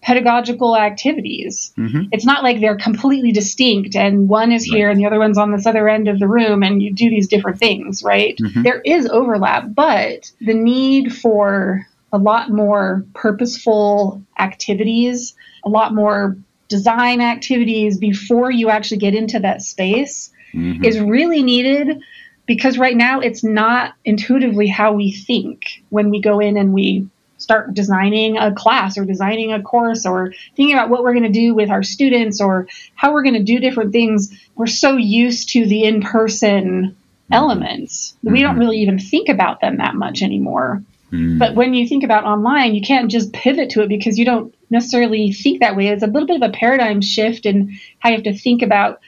pedagogical 0.07 0.77
activities. 0.77 1.74
Mm-hmm. 1.77 2.04
It's 2.13 2.25
not 2.25 2.42
like 2.42 2.62
they're 2.62 2.77
completely 2.77 3.33
distinct 3.33 3.94
and 3.94 4.30
one 4.30 4.54
is 4.54 4.63
here 4.63 4.88
right. 4.88 4.92
and 4.94 5.01
the 5.01 5.06
other 5.06 5.19
one's 5.19 5.38
on 5.38 5.51
this 5.51 5.65
other 5.65 5.89
end 5.89 6.07
of 6.07 6.18
the 6.18 6.30
room 6.30 6.63
and 6.63 6.81
you 6.81 6.94
do 6.94 7.09
these 7.09 7.27
different 7.27 7.59
things, 7.59 8.01
right? 8.04 8.38
Mm-hmm. 8.38 8.63
There 8.63 8.80
is 8.80 9.06
overlap, 9.09 9.65
but 9.75 10.31
the 10.39 10.54
need 10.54 11.13
for 11.13 11.86
a 12.13 12.17
lot 12.17 12.50
more 12.50 13.05
purposeful 13.15 14.24
activities, 14.39 15.36
a 15.65 15.70
lot 15.70 15.93
more 15.93 16.38
design 16.70 17.20
activities 17.20 17.98
before 17.98 18.50
you 18.50 18.70
actually 18.70 19.00
get 19.00 19.13
into 19.13 19.39
that 19.41 19.62
space 19.62 20.32
mm-hmm. 20.53 20.86
is 20.86 21.01
really 21.01 21.43
needed 21.43 22.01
because 22.46 22.77
right 22.77 22.96
now 22.96 23.20
it's 23.20 23.43
not 23.43 23.93
intuitively 24.05 24.67
how 24.67 24.93
we 24.93 25.12
think 25.12 25.84
when 25.89 26.10
we 26.10 26.22
go 26.22 26.39
in 26.39 26.55
and 26.55 26.72
we 26.72 27.10
start 27.38 27.74
designing 27.74 28.38
a 28.38 28.53
class 28.53 28.98
or 28.98 29.06
designing 29.06 29.53
a 29.53 29.62
course 29.62 30.06
or 30.06 30.34
thinking 30.56 30.74
about 30.74 30.89
what 30.89 31.03
we're 31.03 31.13
going 31.13 31.32
to 31.32 31.39
do 31.39 31.53
with 31.53 31.70
our 31.70 31.84
students 31.84 32.41
or 32.41 32.67
how 32.96 33.13
we're 33.13 33.24
going 33.24 33.36
to 33.36 33.44
do 33.44 33.60
different 33.60 33.91
things, 33.91 34.34
we're 34.56 34.67
so 34.67 34.98
used 34.98 35.50
to 35.50 35.65
the 35.65 35.84
in 35.84 36.01
person 36.01 36.96
elements 37.32 38.15
that 38.24 38.32
we 38.32 38.41
don't 38.41 38.51
mm-hmm. 38.51 38.60
really 38.62 38.77
even 38.77 39.00
think 39.00 39.29
about 39.29 39.62
them 39.62 39.77
that 39.77 39.96
much 39.96 40.22
anymore. 40.22 40.84
Mm. 41.12 41.39
But 41.39 41.56
when 41.56 41.74
you 41.74 41.88
think 41.88 42.03
about 42.03 42.25
online, 42.25 42.75
you 42.75 42.82
can't 42.82 43.12
just 43.12 43.34
pivot 43.34 43.72
to 43.72 43.82
it 43.82 43.89
because 43.89 44.17
you 44.17 44.25
don't 44.25 44.53
necessarily 44.70 45.32
think 45.32 45.60
that 45.60 45.75
way. 45.75 45.88
It's 45.88 46.03
a 46.03 46.08
little 46.08 46.27
bit 46.27 46.41
of 46.41 46.50
a 46.50 46.53
paradigm 46.53 47.01
shift 47.01 47.46
in 47.46 47.77
how 48.00 48.10
you 48.10 48.15
have 48.15 48.24
to 48.24 48.38
think 48.38 48.62
about 48.62 49.00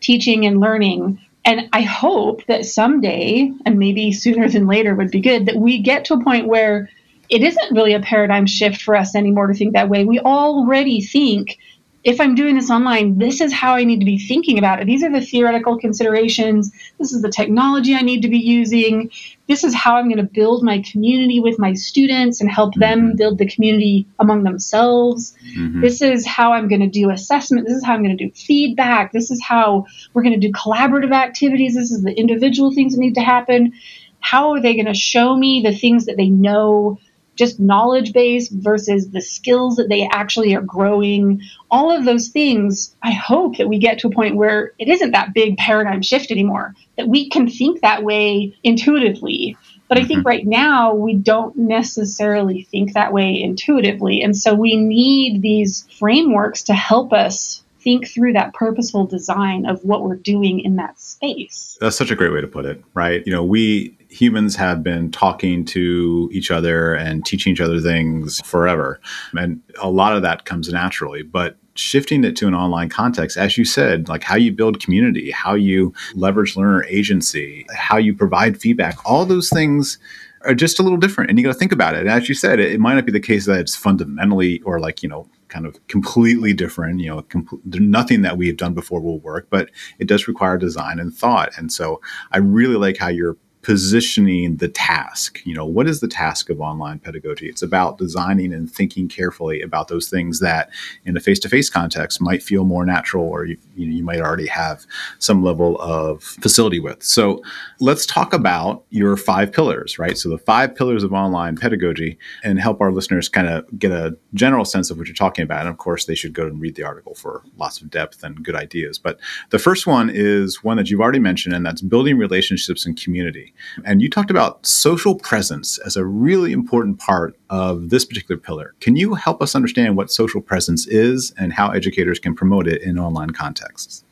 teaching 0.00 0.46
and 0.46 0.60
learning. 0.60 1.20
And 1.44 1.68
I 1.72 1.82
hope 1.82 2.44
that 2.46 2.66
someday, 2.66 3.50
and 3.64 3.78
maybe 3.78 4.12
sooner 4.12 4.48
than 4.48 4.66
later 4.66 4.94
would 4.94 5.10
be 5.10 5.20
good, 5.20 5.46
that 5.46 5.56
we 5.56 5.80
get 5.80 6.04
to 6.06 6.14
a 6.14 6.22
point 6.22 6.46
where 6.46 6.90
it 7.28 7.42
isn't 7.42 7.74
really 7.74 7.94
a 7.94 8.00
paradigm 8.00 8.46
shift 8.46 8.82
for 8.82 8.96
us 8.96 9.14
anymore 9.14 9.48
to 9.48 9.54
think 9.54 9.74
that 9.74 9.88
way. 9.88 10.04
We 10.04 10.18
already 10.20 11.00
think 11.00 11.58
if 12.04 12.20
I'm 12.20 12.34
doing 12.34 12.54
this 12.54 12.70
online, 12.70 13.18
this 13.18 13.40
is 13.40 13.52
how 13.52 13.74
I 13.74 13.84
need 13.84 13.98
to 13.98 14.06
be 14.06 14.18
thinking 14.18 14.56
about 14.56 14.80
it. 14.80 14.86
These 14.86 15.02
are 15.02 15.10
the 15.10 15.20
theoretical 15.20 15.78
considerations. 15.78 16.70
This 16.98 17.12
is 17.12 17.22
the 17.22 17.30
technology 17.30 17.94
I 17.94 18.02
need 18.02 18.22
to 18.22 18.28
be 18.28 18.38
using. 18.38 19.10
This 19.48 19.64
is 19.64 19.74
how 19.74 19.96
I'm 19.96 20.08
going 20.08 20.18
to 20.18 20.22
build 20.22 20.62
my 20.62 20.80
community 20.90 21.40
with 21.40 21.58
my 21.58 21.74
students 21.74 22.40
and 22.40 22.48
help 22.48 22.74
them 22.76 23.08
mm-hmm. 23.08 23.16
build 23.16 23.38
the 23.38 23.48
community 23.48 24.06
among 24.20 24.44
themselves. 24.44 25.34
Mm-hmm. 25.56 25.80
This 25.80 26.00
is 26.00 26.24
how 26.24 26.52
I'm 26.52 26.68
going 26.68 26.80
to 26.80 26.86
do 26.86 27.10
assessment. 27.10 27.66
This 27.66 27.76
is 27.76 27.84
how 27.84 27.94
I'm 27.94 28.04
going 28.04 28.16
to 28.16 28.24
do 28.24 28.32
feedback. 28.32 29.12
This 29.12 29.30
is 29.30 29.42
how 29.42 29.86
we're 30.14 30.22
going 30.22 30.40
to 30.40 30.46
do 30.46 30.52
collaborative 30.52 31.12
activities. 31.12 31.74
This 31.74 31.90
is 31.90 32.02
the 32.02 32.16
individual 32.16 32.72
things 32.72 32.94
that 32.94 33.00
need 33.00 33.16
to 33.16 33.22
happen. 33.22 33.72
How 34.20 34.52
are 34.52 34.62
they 34.62 34.74
going 34.74 34.86
to 34.86 34.94
show 34.94 35.36
me 35.36 35.62
the 35.62 35.76
things 35.76 36.06
that 36.06 36.16
they 36.16 36.28
know 36.28 36.98
just 37.38 37.60
knowledge 37.60 38.12
base 38.12 38.48
versus 38.48 39.10
the 39.10 39.22
skills 39.22 39.76
that 39.76 39.88
they 39.88 40.08
actually 40.12 40.54
are 40.54 40.60
growing. 40.60 41.40
All 41.70 41.90
of 41.90 42.04
those 42.04 42.28
things, 42.28 42.94
I 43.02 43.12
hope 43.12 43.56
that 43.56 43.68
we 43.68 43.78
get 43.78 44.00
to 44.00 44.08
a 44.08 44.10
point 44.10 44.36
where 44.36 44.72
it 44.78 44.88
isn't 44.88 45.12
that 45.12 45.32
big 45.32 45.56
paradigm 45.56 46.02
shift 46.02 46.30
anymore, 46.30 46.74
that 46.96 47.08
we 47.08 47.30
can 47.30 47.48
think 47.48 47.80
that 47.80 48.02
way 48.02 48.54
intuitively. 48.64 49.56
But 49.88 49.98
I 49.98 50.04
think 50.04 50.20
mm-hmm. 50.20 50.28
right 50.28 50.46
now 50.46 50.94
we 50.94 51.14
don't 51.14 51.56
necessarily 51.56 52.64
think 52.64 52.92
that 52.92 53.12
way 53.12 53.40
intuitively. 53.40 54.20
And 54.20 54.36
so 54.36 54.52
we 54.52 54.76
need 54.76 55.40
these 55.40 55.86
frameworks 55.98 56.64
to 56.64 56.74
help 56.74 57.14
us 57.14 57.62
think 57.80 58.08
through 58.08 58.34
that 58.34 58.52
purposeful 58.52 59.06
design 59.06 59.64
of 59.64 59.82
what 59.84 60.02
we're 60.02 60.16
doing 60.16 60.60
in 60.60 60.76
that 60.76 61.00
space. 61.00 61.78
That's 61.80 61.96
such 61.96 62.10
a 62.10 62.16
great 62.16 62.32
way 62.32 62.40
to 62.40 62.46
put 62.46 62.66
it, 62.66 62.84
right? 62.92 63.22
You 63.24 63.32
know, 63.32 63.44
we 63.44 63.96
humans 64.08 64.56
have 64.56 64.82
been 64.82 65.10
talking 65.10 65.64
to 65.66 66.28
each 66.32 66.50
other 66.50 66.94
and 66.94 67.24
teaching 67.24 67.52
each 67.52 67.60
other 67.60 67.80
things 67.80 68.40
forever. 68.44 69.00
And 69.36 69.60
a 69.80 69.90
lot 69.90 70.16
of 70.16 70.22
that 70.22 70.44
comes 70.44 70.72
naturally, 70.72 71.22
but 71.22 71.56
shifting 71.74 72.24
it 72.24 72.36
to 72.36 72.46
an 72.46 72.54
online 72.54 72.88
context, 72.88 73.36
as 73.36 73.56
you 73.56 73.64
said, 73.64 74.08
like 74.08 74.24
how 74.24 74.36
you 74.36 74.52
build 74.52 74.80
community, 74.80 75.30
how 75.30 75.54
you 75.54 75.94
leverage 76.14 76.56
learner 76.56 76.84
agency, 76.84 77.66
how 77.74 77.96
you 77.96 78.14
provide 78.14 78.60
feedback, 78.60 78.96
all 79.04 79.24
those 79.24 79.48
things 79.48 79.98
are 80.42 80.54
just 80.54 80.78
a 80.78 80.82
little 80.82 80.98
different. 80.98 81.30
And 81.30 81.38
you 81.38 81.44
got 81.44 81.52
to 81.52 81.58
think 81.58 81.72
about 81.72 81.94
it. 81.94 82.00
And 82.00 82.08
as 82.08 82.28
you 82.28 82.34
said, 82.34 82.60
it, 82.60 82.72
it, 82.72 82.80
might 82.80 82.94
not 82.94 83.06
be 83.06 83.12
the 83.12 83.20
case 83.20 83.46
that 83.46 83.60
it's 83.60 83.76
fundamentally 83.76 84.60
or 84.62 84.80
like, 84.80 85.02
you 85.02 85.08
know, 85.08 85.28
kind 85.48 85.66
of 85.66 85.84
completely 85.88 86.52
different. 86.52 87.00
You 87.00 87.08
know, 87.10 87.48
nothing 87.64 88.22
that 88.22 88.36
we 88.36 88.46
have 88.48 88.56
done 88.56 88.74
before 88.74 89.00
will 89.00 89.18
work, 89.20 89.48
but 89.50 89.70
it 89.98 90.06
does 90.06 90.28
require 90.28 90.56
design 90.58 90.98
and 90.98 91.14
thought. 91.14 91.50
And 91.56 91.72
so 91.72 92.00
I 92.32 92.38
really 92.38 92.76
like 92.76 92.98
how 92.98 93.08
you're 93.08 93.36
positioning 93.68 94.56
the 94.56 94.68
task. 94.68 95.42
You 95.44 95.52
know, 95.52 95.66
what 95.66 95.86
is 95.86 96.00
the 96.00 96.08
task 96.08 96.48
of 96.48 96.58
online 96.58 97.00
pedagogy? 97.00 97.50
It's 97.50 97.60
about 97.60 97.98
designing 97.98 98.54
and 98.54 98.70
thinking 98.70 99.08
carefully 99.08 99.60
about 99.60 99.88
those 99.88 100.08
things 100.08 100.40
that, 100.40 100.70
in 101.04 101.18
a 101.18 101.20
face-to-face 101.20 101.68
context, 101.68 102.18
might 102.18 102.42
feel 102.42 102.64
more 102.64 102.86
natural, 102.86 103.26
or 103.26 103.44
you, 103.44 103.58
you, 103.76 104.02
might 104.02 104.22
already 104.22 104.46
have 104.46 104.86
some 105.18 105.44
level 105.44 105.78
of 105.82 106.22
facility 106.22 106.80
with. 106.80 107.02
So, 107.02 107.42
let's 107.78 108.06
talk 108.06 108.32
about 108.32 108.84
your 108.88 109.18
five 109.18 109.52
pillars, 109.52 109.98
right? 109.98 110.16
So, 110.16 110.30
the 110.30 110.38
five 110.38 110.74
pillars 110.74 111.04
of 111.04 111.12
online 111.12 111.54
pedagogy, 111.54 112.16
and 112.42 112.58
help 112.58 112.80
our 112.80 112.90
listeners 112.90 113.28
kind 113.28 113.48
of 113.48 113.66
get 113.78 113.92
a 113.92 114.16
general 114.32 114.64
sense 114.64 114.90
of 114.90 114.96
what 114.96 115.08
you're 115.08 115.14
talking 115.14 115.42
about. 115.42 115.60
And 115.60 115.68
of 115.68 115.76
course, 115.76 116.06
they 116.06 116.14
should 116.14 116.32
go 116.32 116.46
and 116.46 116.58
read 116.58 116.76
the 116.76 116.84
article 116.84 117.14
for 117.14 117.42
lots 117.58 117.82
of 117.82 117.90
depth 117.90 118.24
and 118.24 118.42
good 118.42 118.54
ideas. 118.54 118.98
But 118.98 119.18
the 119.50 119.58
first 119.58 119.86
one 119.86 120.08
is 120.08 120.64
one 120.64 120.78
that 120.78 120.88
you've 120.88 121.02
already 121.02 121.18
mentioned, 121.18 121.54
and 121.54 121.66
that's 121.66 121.82
building 121.82 122.16
relationships 122.16 122.86
and 122.86 122.98
community. 122.98 123.52
And 123.84 124.02
you 124.02 124.10
talked 124.10 124.30
about 124.30 124.66
social 124.66 125.14
presence 125.14 125.78
as 125.78 125.96
a 125.96 126.04
really 126.04 126.52
important 126.52 126.98
part 126.98 127.36
of 127.50 127.90
this 127.90 128.04
particular 128.04 128.38
pillar. 128.38 128.74
Can 128.80 128.96
you 128.96 129.14
help 129.14 129.42
us 129.42 129.54
understand 129.54 129.96
what 129.96 130.10
social 130.10 130.40
presence 130.40 130.86
is 130.86 131.32
and 131.38 131.52
how 131.52 131.70
educators 131.70 132.18
can 132.18 132.34
promote 132.34 132.66
it 132.66 132.82
in 132.82 132.98
online 132.98 133.30
contexts? 133.30 134.04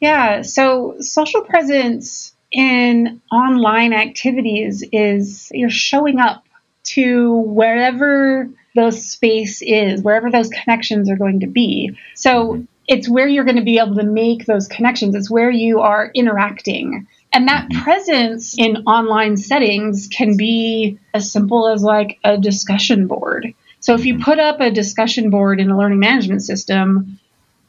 Yeah, 0.00 0.42
so 0.42 0.96
social 1.00 1.42
presence 1.42 2.34
in 2.52 3.20
online 3.30 3.92
activities 3.92 4.82
is 4.92 5.50
you're 5.52 5.70
showing 5.70 6.18
up 6.18 6.44
to 6.82 7.32
wherever 7.32 8.48
the 8.74 8.90
space 8.90 9.62
is, 9.62 10.02
wherever 10.02 10.30
those 10.30 10.48
connections 10.48 11.10
are 11.10 11.16
going 11.16 11.40
to 11.40 11.46
be. 11.46 11.96
So 12.14 12.52
mm-hmm. 12.52 12.62
it's 12.88 13.08
where 13.08 13.28
you're 13.28 13.44
going 13.44 13.56
to 13.56 13.62
be 13.62 13.78
able 13.78 13.96
to 13.96 14.04
make 14.04 14.46
those 14.46 14.68
connections. 14.68 15.14
It's 15.14 15.30
where 15.30 15.50
you 15.50 15.80
are 15.80 16.10
interacting. 16.14 17.06
And 17.32 17.48
that 17.48 17.68
mm-hmm. 17.68 17.82
presence 17.82 18.56
in 18.58 18.78
online 18.86 19.36
settings 19.36 20.08
can 20.08 20.36
be 20.36 20.98
as 21.14 21.30
simple 21.30 21.68
as 21.68 21.82
like 21.82 22.18
a 22.24 22.36
discussion 22.36 23.06
board. 23.06 23.54
So 23.80 23.94
if 23.94 24.04
you 24.04 24.14
mm-hmm. 24.14 24.24
put 24.24 24.38
up 24.38 24.60
a 24.60 24.70
discussion 24.70 25.30
board 25.30 25.60
in 25.60 25.70
a 25.70 25.78
learning 25.78 26.00
management 26.00 26.42
system, 26.42 27.18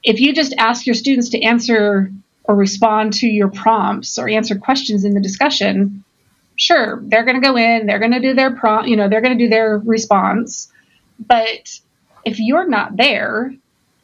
if 0.03 0.19
you 0.19 0.33
just 0.33 0.53
ask 0.57 0.85
your 0.85 0.95
students 0.95 1.29
to 1.29 1.41
answer 1.41 2.11
or 2.43 2.55
respond 2.55 3.13
to 3.13 3.27
your 3.27 3.49
prompts 3.49 4.17
or 4.17 4.27
answer 4.27 4.55
questions 4.55 5.05
in 5.05 5.13
the 5.13 5.21
discussion, 5.21 6.03
sure, 6.55 6.99
they're 7.03 7.23
going 7.23 7.39
to 7.39 7.47
go 7.47 7.55
in, 7.55 7.85
they're 7.85 7.99
going 7.99 8.11
to 8.11 8.19
do 8.19 8.33
their 8.33 8.55
prompt, 8.55 8.89
you 8.89 8.95
know, 8.95 9.09
they're 9.09 9.21
going 9.21 9.37
to 9.37 9.43
do 9.43 9.49
their 9.49 9.77
response. 9.77 10.71
But 11.19 11.79
if 12.25 12.39
you're 12.39 12.67
not 12.67 12.97
there, 12.97 13.53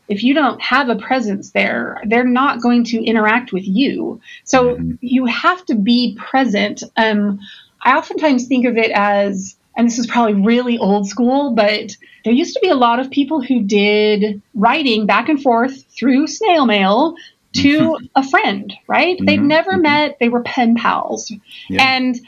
if 0.07 0.23
you 0.23 0.33
don't 0.33 0.61
have 0.61 0.89
a 0.89 0.95
presence 0.95 1.51
there, 1.51 2.01
they're 2.05 2.23
not 2.23 2.61
going 2.61 2.83
to 2.85 3.03
interact 3.03 3.51
with 3.51 3.67
you. 3.67 4.21
So 4.43 4.75
mm-hmm. 4.75 4.91
you 5.01 5.25
have 5.25 5.65
to 5.65 5.75
be 5.75 6.17
present. 6.19 6.83
Um, 6.95 7.39
I 7.81 7.97
oftentimes 7.97 8.47
think 8.47 8.65
of 8.65 8.77
it 8.77 8.91
as, 8.91 9.55
and 9.75 9.87
this 9.87 9.99
is 9.99 10.07
probably 10.07 10.35
really 10.35 10.77
old 10.77 11.07
school, 11.07 11.51
but 11.51 11.95
there 12.23 12.33
used 12.33 12.53
to 12.55 12.59
be 12.61 12.69
a 12.69 12.75
lot 12.75 12.99
of 12.99 13.11
people 13.11 13.41
who 13.41 13.61
did 13.61 14.41
writing 14.53 15.05
back 15.05 15.29
and 15.29 15.41
forth 15.41 15.83
through 15.97 16.27
snail 16.27 16.65
mail 16.65 17.15
to 17.53 17.79
mm-hmm. 17.79 18.05
a 18.15 18.27
friend, 18.27 18.73
right? 18.87 19.17
Mm-hmm. 19.17 19.25
They'd 19.25 19.41
never 19.41 19.73
mm-hmm. 19.73 19.81
met, 19.83 20.17
they 20.19 20.29
were 20.29 20.43
pen 20.43 20.75
pals. 20.75 21.31
Yeah. 21.69 21.83
And 21.83 22.19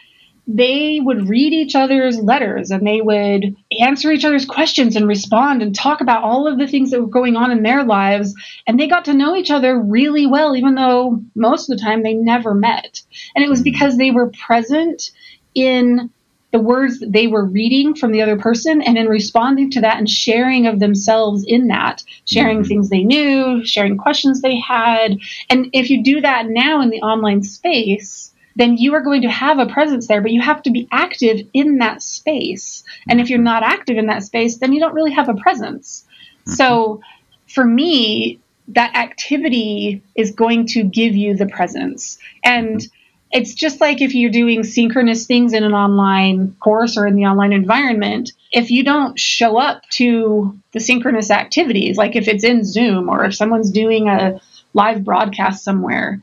they 0.51 1.00
would 1.00 1.29
read 1.29 1.53
each 1.53 1.75
other's 1.75 2.20
letters 2.20 2.72
and 2.72 2.86
they 2.86 3.01
would 3.01 3.56
answer 3.79 4.12
each 4.12 4.25
other's 4.25 4.48
questions 4.48 4.96
and 4.96 5.08
respond 5.08 5.62
and 5.62 5.75
talk 5.75 6.01
about 6.01 6.24
all 6.24 6.48
of 6.48 6.58
the 6.58 6.68
things 6.68 6.89
that 6.89 7.00
were 7.00 7.08
going 7.08 7.36
on 7.36 7.51
in 7.51 7.62
their 7.62 7.84
lives. 7.84 8.34
And 8.65 8.79
they 8.79 8.88
got 8.88 9.06
to 9.06 9.13
know 9.13 9.36
each 9.36 9.51
other 9.51 9.79
really 9.79 10.25
well, 10.25 10.56
even 10.56 10.74
though 10.74 11.22
most 11.36 11.70
of 11.70 11.77
the 11.77 11.84
time 11.84 12.01
they 12.01 12.15
never 12.15 12.56
met. 12.56 13.00
And 13.36 13.46
it 13.46 13.50
was 13.50 13.62
because 13.62 13.98
they 13.98 14.10
were 14.10 14.32
present 14.32 15.12
in 15.53 16.10
the 16.51 16.60
words 16.60 17.00
that 17.00 17.12
they 17.12 17.27
were 17.27 17.46
reading 17.46 17.94
from 17.94 18.12
the 18.12 18.24
other 18.24 18.36
person 18.36 18.82
and 18.82 18.98
in 18.98 19.08
responding 19.08 19.70
to 19.70 19.82
that 19.82 20.00
and 20.00 20.10
sharing 20.10 20.65
of 20.65 20.79
themselves 20.79 21.46
in 21.48 21.68
that, 21.68 22.03
sharing 22.25 22.62
mm-hmm. 22.62 22.68
things 22.68 22.89
they 22.89 23.03
knew, 23.03 23.63
sharing 23.65 23.98
questions 23.98 24.41
they 24.41 24.60
had. 24.60 25.20
And 25.51 25.70
if 25.74 25.91
you 25.91 26.03
do 26.03 26.22
that 26.22 26.48
now 26.48 26.82
in 26.82 26.89
the 26.89 27.01
online 27.01 27.44
space, 27.44 28.28
then 28.56 28.77
you 28.77 28.94
are 28.94 29.01
going 29.01 29.22
to 29.22 29.29
have 29.29 29.60
a 29.60 29.65
presence 29.65 30.08
there, 30.08 30.22
but 30.22 30.32
you 30.32 30.41
have 30.41 30.62
to 30.63 30.72
be 30.72 30.88
active 30.91 31.48
in 31.53 31.77
that 31.77 32.01
space. 32.01 32.84
And 33.08 33.22
if 33.22 33.29
you're 33.29 33.39
not 33.39 33.63
active 33.63 33.98
in 33.98 34.08
that 34.08 34.24
space, 34.24 34.58
then 34.58 34.74
you 34.74 34.79
don't 34.79 34.94
really 34.94 35.13
have 35.13 35.29
a 35.29 35.36
presence. 35.36 36.06
Mm-hmm. 36.41 36.51
So 36.53 37.01
for 37.48 37.63
me, 37.63 38.39
that 38.70 38.96
activity 38.96 40.03
is 40.15 40.32
going 40.32 40.68
to 40.68 40.84
give 40.84 41.15
you 41.15 41.36
the 41.36 41.48
presence. 41.48 42.18
And 42.44 42.86
it's 43.32 43.53
just 43.53 43.79
like 43.79 44.01
if 44.01 44.15
you're 44.15 44.32
doing 44.32 44.63
synchronous 44.63 45.25
things 45.25 45.53
in 45.53 45.63
an 45.63 45.74
online 45.74 46.56
course 46.60 46.98
or 46.98 47.06
in 47.06 47.15
the 47.15 47.25
online 47.25 47.53
environment, 47.53 48.32
if 48.51 48.72
you 48.72 48.84
don't 48.84 49.20
show 49.20 49.58
up 49.58 49.84
to 49.91 50.58
the 50.72 50.79
synchronous 50.79 51.29
activities, 51.29 51.98
like 51.98 52.15
if 52.15 52.27
it's 52.27 52.44
in 52.44 52.63
Zoom 52.63 53.10
or 53.10 53.25
if 53.25 53.36
someone's 53.36 53.72
doing 53.72 54.08
a 54.08 54.41
live 54.74 55.03
broadcast 55.03 55.63
somewhere, 55.63 56.22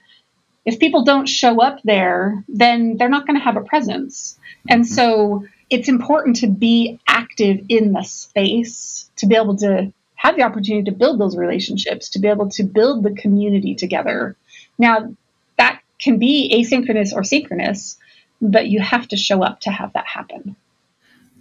if 0.67 0.81
people 0.81 1.05
don't 1.05 1.29
show 1.29 1.63
up 1.63 1.81
there, 1.85 2.45
then 2.49 2.97
they're 2.97 3.09
not 3.09 3.27
going 3.27 3.39
to 3.39 3.45
have 3.45 3.57
a 3.57 3.63
presence. 3.63 4.37
And 4.69 4.83
mm-hmm. 4.83 4.93
so 4.93 5.45
it's 5.71 5.89
important 5.89 6.37
to 6.37 6.49
be 6.49 6.99
active 7.07 7.65
in 7.69 7.93
the 7.93 8.03
space 8.03 9.09
to 9.17 9.27
be 9.27 9.37
able 9.37 9.57
to 9.59 9.93
have 10.17 10.37
the 10.37 10.43
opportunity 10.43 10.91
to 10.91 10.97
build 10.97 11.21
those 11.21 11.37
relationships, 11.37 12.11
to 12.11 12.19
be 12.19 12.29
able 12.29 12.49
to 12.51 12.65
build 12.65 13.05
the 13.05 13.15
community 13.15 13.75
together. 13.77 14.37
Now, 14.77 15.15
that 15.57 15.81
can 16.01 16.19
be 16.19 16.53
asynchronous 16.53 17.13
or 17.15 17.23
synchronous, 17.23 17.97
but 18.43 18.67
you 18.67 18.81
have 18.81 19.07
to 19.09 19.17
show 19.17 19.43
up 19.43 19.61
to 19.61 19.71
have 19.71 19.93
that 19.93 20.07
happen. 20.07 20.57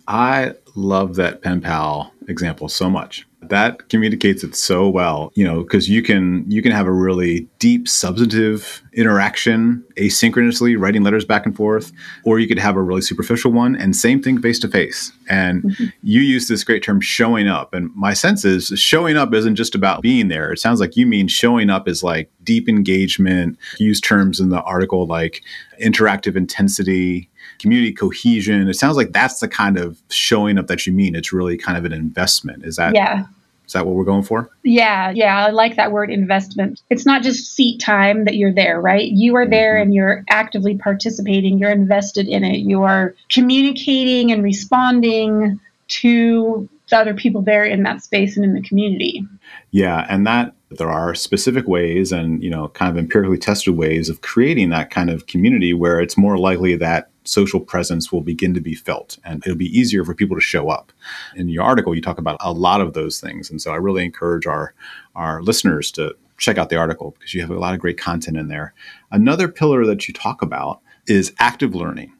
I 0.08 0.54
love 0.76 1.16
that 1.16 1.42
pen 1.42 1.62
pal 1.62 2.14
example 2.28 2.70
so 2.70 2.90
much 2.90 3.26
that 3.50 3.88
communicates 3.90 4.44
it 4.44 4.56
so 4.56 4.88
well 4.88 5.32
you 5.36 5.44
know 5.44 5.62
because 5.62 5.90
you 5.90 6.02
can 6.02 6.50
you 6.50 6.62
can 6.62 6.72
have 6.72 6.88
a 6.88 6.92
really 6.92 7.48
deep 7.60 7.88
substantive 7.88 8.82
interaction 8.94 9.84
asynchronously 9.98 10.80
writing 10.80 11.04
letters 11.04 11.26
back 11.26 11.46
and 11.46 11.56
forth 11.56 11.92
or 12.24 12.40
you 12.40 12.48
could 12.48 12.60
have 12.60 12.76
a 12.76 12.82
really 12.82 13.02
superficial 13.02 13.52
one 13.52 13.76
and 13.76 13.96
same 13.96 14.22
thing 14.22 14.42
face 14.42 14.60
to 14.60 14.68
face 14.68 15.12
and 15.30 15.64
mm-hmm. 15.64 15.86
you 16.04 16.22
use 16.22 16.48
this 16.48 16.64
great 16.64 16.84
term 16.84 17.00
showing 17.02 17.48
up 17.48 17.74
and 17.74 17.94
my 17.96 18.14
sense 18.14 18.46
is 18.46 18.68
showing 18.80 19.18
up 19.18 19.34
isn't 19.34 19.56
just 19.56 19.76
about 19.76 20.02
being 20.02 20.28
there 20.28 20.52
it 20.52 20.60
sounds 20.60 20.80
like 20.80 20.96
you 20.96 21.06
mean 21.06 21.28
showing 21.28 21.70
up 21.70 21.88
is 21.88 22.04
like 22.04 22.30
deep 22.44 22.70
engagement 22.70 23.58
use 23.78 24.00
terms 24.00 24.40
in 24.40 24.50
the 24.50 24.62
article 24.62 25.06
like 25.06 25.42
interactive 25.82 26.36
intensity 26.36 27.30
community 27.60 27.92
cohesion. 27.92 28.68
It 28.68 28.76
sounds 28.76 28.98
like 28.98 29.12
that's 29.12 29.40
the 29.40 29.48
kind 29.48 29.78
of 29.78 30.02
showing 30.10 30.58
up 30.58 30.68
that 30.68 30.86
you 30.86 30.94
mean. 30.94 31.16
It's 31.16 31.34
really 31.34 31.58
kind 31.58 31.78
of 31.78 31.86
an 31.86 31.94
investment. 31.94 32.66
Is 32.66 32.76
that 32.76 32.94
yeah? 32.94 33.26
Is 33.66 33.74
that 33.74 33.86
what 33.86 33.96
we're 33.96 34.04
going 34.04 34.24
for? 34.24 34.50
Yeah, 34.64 35.12
yeah. 35.12 35.46
I 35.46 35.50
like 35.52 35.76
that 35.76 35.92
word 35.92 36.12
investment. 36.12 36.82
It's 36.90 37.06
not 37.06 37.24
just 37.24 37.56
seat 37.56 37.80
time 37.80 38.26
that 38.26 38.36
you're 38.36 38.54
there, 38.54 38.80
right? 38.80 39.10
You 39.10 39.36
are 39.36 39.48
there 39.48 39.76
mm-hmm. 39.76 39.84
and 39.84 39.94
you're 39.94 40.24
actively 40.30 40.78
participating. 40.78 41.58
You're 41.58 41.72
invested 41.72 42.28
in 42.28 42.44
it. 42.44 42.60
You 42.60 42.84
are 42.84 43.16
communicating 43.30 44.32
and 44.32 44.44
responding 44.44 45.60
to 45.88 46.70
the 46.90 46.98
other 46.98 47.14
people 47.14 47.42
there 47.42 47.66
in 47.66 47.84
that 47.84 48.04
space 48.04 48.36
and 48.36 48.46
in 48.46 48.54
the 48.54 48.62
community. 48.62 49.26
Yeah, 49.72 50.06
and 50.10 50.26
that 50.28 50.54
there 50.70 50.90
are 50.90 51.16
specific 51.16 51.68
ways 51.68 52.12
and 52.12 52.44
you 52.44 52.50
know 52.50 52.68
kind 52.70 52.92
of 52.92 52.98
empirically 52.98 53.38
tested 53.38 53.76
ways 53.76 54.10
of 54.10 54.22
creating 54.22 54.70
that 54.70 54.90
kind 54.90 55.10
of 55.10 55.28
community 55.28 55.74
where 55.74 56.00
it's 56.00 56.18
more 56.18 56.38
likely 56.38 56.76
that 56.76 57.10
social 57.26 57.60
presence 57.60 58.12
will 58.12 58.22
begin 58.22 58.54
to 58.54 58.62
be 58.62 58.76
felt 58.76 59.18
and 59.24 59.44
it'll 59.46 59.58
be 59.58 59.78
easier 59.78 60.04
for 60.06 60.14
people 60.14 60.38
to 60.38 60.42
show 60.42 60.70
up. 60.70 60.92
In 61.36 61.50
your 61.50 61.64
article, 61.64 61.96
you 61.96 62.02
talk 62.02 62.18
about 62.18 62.38
a 62.40 62.54
lot 62.54 62.82
of 62.82 62.94
those 62.94 63.20
things. 63.20 63.50
And 63.50 63.62
so 63.62 63.72
I 63.72 63.78
really 63.78 64.06
encourage 64.06 64.46
our, 64.46 64.74
our 65.16 65.42
listeners 65.42 65.92
to 65.94 66.16
check 66.38 66.58
out 66.58 66.70
the 66.70 66.78
article 66.78 67.12
because 67.12 67.34
you 67.34 67.42
have 67.42 67.50
a 67.50 67.60
lot 67.60 67.74
of 67.74 67.80
great 67.80 67.98
content 67.98 68.38
in 68.38 68.48
there. 68.48 68.74
Another 69.12 69.48
pillar 69.48 69.86
that 69.86 70.08
you 70.08 70.14
talk 70.14 70.42
about 70.42 70.82
is 71.08 71.34
active 71.40 71.76
learning. 71.76 72.12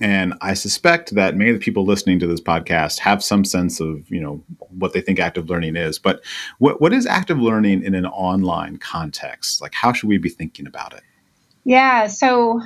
And 0.00 0.34
I 0.40 0.54
suspect 0.54 1.14
that 1.16 1.36
many 1.36 1.50
of 1.50 1.56
the 1.58 1.64
people 1.64 1.84
listening 1.84 2.20
to 2.20 2.26
this 2.26 2.40
podcast 2.40 3.00
have 3.00 3.22
some 3.22 3.44
sense 3.44 3.80
of, 3.80 4.08
you 4.10 4.20
know, 4.20 4.42
what 4.70 4.92
they 4.92 5.00
think 5.00 5.18
active 5.18 5.50
learning 5.50 5.74
is. 5.74 5.98
But 5.98 6.22
what, 6.58 6.80
what 6.80 6.92
is 6.92 7.04
active 7.04 7.40
learning 7.40 7.82
in 7.82 7.94
an 7.94 8.06
online 8.06 8.76
context? 8.76 9.60
Like, 9.60 9.74
how 9.74 9.92
should 9.92 10.08
we 10.08 10.18
be 10.18 10.28
thinking 10.28 10.68
about 10.68 10.92
it? 10.94 11.02
Yeah. 11.64 12.06
So, 12.06 12.62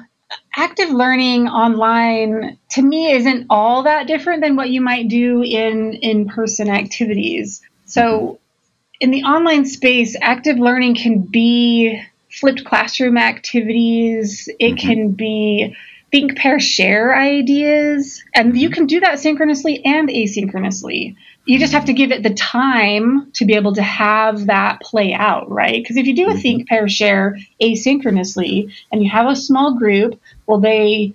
active 0.56 0.90
learning 0.90 1.48
online 1.48 2.58
to 2.70 2.82
me 2.82 3.12
isn't 3.12 3.46
all 3.50 3.82
that 3.84 4.06
different 4.06 4.42
than 4.42 4.56
what 4.56 4.70
you 4.70 4.80
might 4.80 5.08
do 5.08 5.42
in 5.42 5.94
in 5.94 6.28
person 6.28 6.68
activities. 6.68 7.62
So, 7.86 8.02
mm-hmm. 8.02 8.34
in 9.00 9.10
the 9.10 9.22
online 9.24 9.64
space, 9.64 10.16
active 10.20 10.58
learning 10.58 10.96
can 10.96 11.20
be 11.20 12.02
flipped 12.30 12.64
classroom 12.64 13.18
activities, 13.18 14.48
it 14.58 14.74
mm-hmm. 14.74 14.76
can 14.76 15.10
be 15.12 15.76
think, 16.12 16.36
pair, 16.36 16.60
share 16.60 17.16
ideas. 17.16 18.22
And 18.34 18.56
you 18.56 18.70
can 18.70 18.86
do 18.86 19.00
that 19.00 19.18
synchronously 19.18 19.84
and 19.84 20.08
asynchronously. 20.08 21.16
You 21.44 21.58
just 21.58 21.72
have 21.72 21.86
to 21.86 21.92
give 21.92 22.12
it 22.12 22.22
the 22.22 22.34
time 22.34 23.32
to 23.32 23.44
be 23.44 23.54
able 23.54 23.74
to 23.74 23.82
have 23.82 24.46
that 24.46 24.80
play 24.80 25.12
out, 25.12 25.50
right? 25.50 25.82
Because 25.82 25.96
if 25.96 26.06
you 26.06 26.14
do 26.14 26.26
a 26.26 26.30
mm-hmm. 26.30 26.38
think, 26.38 26.68
pair, 26.68 26.88
share 26.88 27.38
asynchronously 27.60 28.72
and 28.90 29.02
you 29.02 29.10
have 29.10 29.26
a 29.26 29.36
small 29.36 29.78
group, 29.78 30.20
well, 30.46 30.60
they 30.60 31.14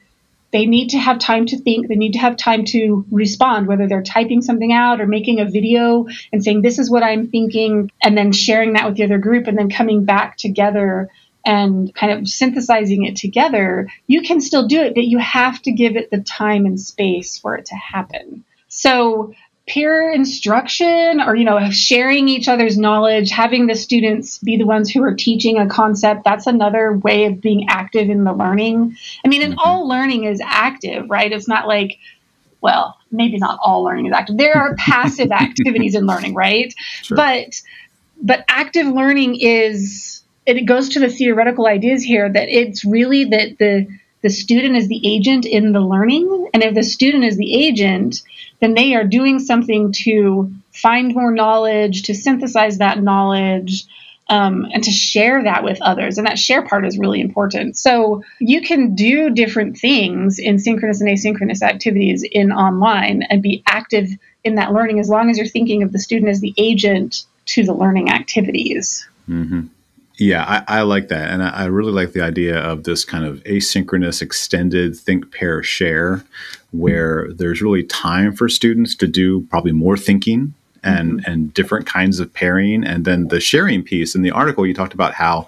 they 0.51 0.65
need 0.65 0.89
to 0.91 0.98
have 0.98 1.19
time 1.19 1.46
to 1.46 1.57
think 1.57 1.88
they 1.88 1.96
need 1.96 2.13
to 2.13 2.19
have 2.19 2.38
time 2.38 2.63
to 2.63 3.05
respond 3.12 3.67
whether 3.67 3.86
they're 3.88 4.01
typing 4.01 4.41
something 4.41 4.72
out 4.72 5.01
or 5.01 5.05
making 5.05 5.41
a 5.41 5.46
video 5.46 6.07
and 6.31 6.41
saying 6.41 6.62
this 6.62 6.79
is 6.79 6.89
what 6.89 7.03
i'm 7.03 7.27
thinking 7.27 7.91
and 8.01 8.17
then 8.17 8.31
sharing 8.31 8.74
that 8.74 8.86
with 8.86 8.96
the 8.96 9.03
other 9.03 9.17
group 9.17 9.48
and 9.48 9.57
then 9.57 9.69
coming 9.69 10.05
back 10.05 10.38
together 10.38 11.10
and 11.48 11.96
kind 11.96 12.12
of 12.12 12.27
synthesizing 12.27 13.05
it 13.05 13.15
together, 13.15 13.88
you 14.05 14.22
can 14.22 14.41
still 14.41 14.67
do 14.67 14.81
it, 14.81 14.93
but 14.93 15.05
you 15.05 15.17
have 15.17 15.62
to 15.62 15.72
give 15.72 15.96
it 15.96 16.12
the 16.12 16.19
time 16.19 16.65
and 16.65 16.79
space 16.79 17.38
for 17.38 17.55
it 17.55 17.65
to 17.67 17.75
happen. 17.75 18.43
So 18.67 19.34
peer 19.67 20.09
instruction 20.12 21.19
or 21.19 21.36
you 21.36 21.43
know 21.43 21.69
sharing 21.69 22.29
each 22.29 22.47
other's 22.47 22.77
knowledge 22.77 23.29
having 23.29 23.67
the 23.67 23.75
students 23.75 24.39
be 24.39 24.55
the 24.55 24.65
ones 24.65 24.89
who 24.89 25.03
are 25.03 25.13
teaching 25.13 25.59
a 25.59 25.67
concept 25.67 26.24
that's 26.24 26.47
another 26.47 26.93
way 26.93 27.25
of 27.25 27.41
being 27.41 27.67
active 27.67 28.09
in 28.09 28.24
the 28.24 28.31
learning 28.31 28.95
i 29.25 29.27
mean 29.27 29.41
and 29.41 29.53
mm-hmm. 29.53 29.67
all 29.67 29.88
learning 29.88 30.24
is 30.24 30.41
active 30.43 31.09
right 31.09 31.33
it's 31.33 31.50
not 31.50 31.67
like 31.67 31.97
well 32.62 32.97
maybe 33.12 33.38
not 33.38 33.59
all 33.62 33.83
learning 33.83 34.05
is 34.05 34.13
active 34.13 34.38
there 34.38 34.55
are 34.55 34.74
passive 34.77 35.31
activities 35.31 35.95
in 35.95 36.05
learning 36.05 36.33
right 36.33 36.74
sure. 37.01 37.17
but 37.17 37.62
but 38.21 38.45
active 38.47 38.88
learning 38.88 39.38
is 39.39 40.24
it 40.45 40.62
goes 40.65 40.88
to 40.89 41.00
the 41.01 41.09
theoretical 41.09 41.67
ideas 41.67 42.01
here 42.01 42.31
that 42.31 42.47
it's 42.47 42.86
really 42.86 43.25
that 43.25 43.57
the 43.59 43.86
the 44.21 44.29
student 44.29 44.75
is 44.75 44.88
the 44.88 45.01
agent 45.03 45.45
in 45.45 45.71
the 45.71 45.79
learning 45.79 46.50
and 46.53 46.63
if 46.63 46.74
the 46.74 46.83
student 46.83 47.24
is 47.24 47.38
the 47.38 47.53
agent 47.53 48.21
then 48.59 48.74
they 48.74 48.95
are 48.95 49.03
doing 49.03 49.39
something 49.39 49.91
to 49.91 50.51
find 50.71 51.13
more 51.13 51.31
knowledge 51.31 52.03
to 52.03 52.15
synthesize 52.15 52.77
that 52.79 53.01
knowledge 53.01 53.86
um, 54.29 54.67
and 54.74 54.83
to 54.83 54.91
share 54.91 55.43
that 55.43 55.63
with 55.63 55.81
others. 55.81 56.17
And 56.17 56.27
that 56.27 56.38
share 56.38 56.65
part 56.65 56.86
is 56.86 56.97
really 56.97 57.21
important. 57.21 57.77
So 57.77 58.24
you 58.39 58.62
can 58.62 58.95
do 58.95 59.29
different 59.29 59.77
things 59.77 60.39
in 60.39 60.59
synchronous 60.59 61.01
and 61.01 61.09
asynchronous 61.09 61.62
activities 61.62 62.24
in 62.29 62.51
online 62.51 63.24
and 63.24 63.41
be 63.41 63.63
active 63.65 64.09
in 64.43 64.55
that 64.55 64.74
learning 64.74 65.00
as 65.00 65.09
long 65.09 65.29
as 65.29 65.38
you're 65.38 65.47
thinking 65.47 65.83
of 65.83 65.91
the 65.91 66.00
student 66.00 66.29
as 66.29 66.41
the 66.41 66.53
agent 66.57 67.25
to 67.47 67.63
the 67.63 67.74
learning 67.74 68.09
activities. 68.09 69.07
Mm-hmm. 69.29 69.67
Yeah, 70.17 70.63
I, 70.67 70.79
I, 70.79 70.81
like 70.81 71.09
that. 71.09 71.29
And 71.29 71.43
I, 71.43 71.50
I, 71.50 71.65
really 71.65 71.91
like 71.91 72.13
the 72.13 72.21
idea 72.21 72.57
of 72.57 72.86
this 72.86 73.05
kind 73.05 73.24
of 73.24 73.43
asynchronous, 73.43 74.21
extended 74.21 74.97
think, 74.97 75.31
pair, 75.31 75.62
share, 75.62 76.24
where 76.71 77.27
there's 77.31 77.62
really 77.62 77.83
time 77.83 78.36
for 78.36 78.50
students 78.50 78.95
to 78.95 79.07
do 79.07 79.41
probably 79.51 79.74
more 79.74 79.95
thinking 79.95 80.55
and, 80.83 81.20
mm-hmm. 81.20 81.31
and 81.31 81.53
different 81.53 81.85
kinds 81.85 82.20
of 82.20 82.33
pairing. 82.33 82.83
And 82.83 83.05
then 83.05 83.27
the 83.27 83.39
sharing 83.39 83.83
piece 83.83 84.15
in 84.15 84.24
the 84.24 84.31
article, 84.31 84.65
you 84.65 84.74
talked 84.74 84.96
about 84.96 85.13
how 85.13 85.48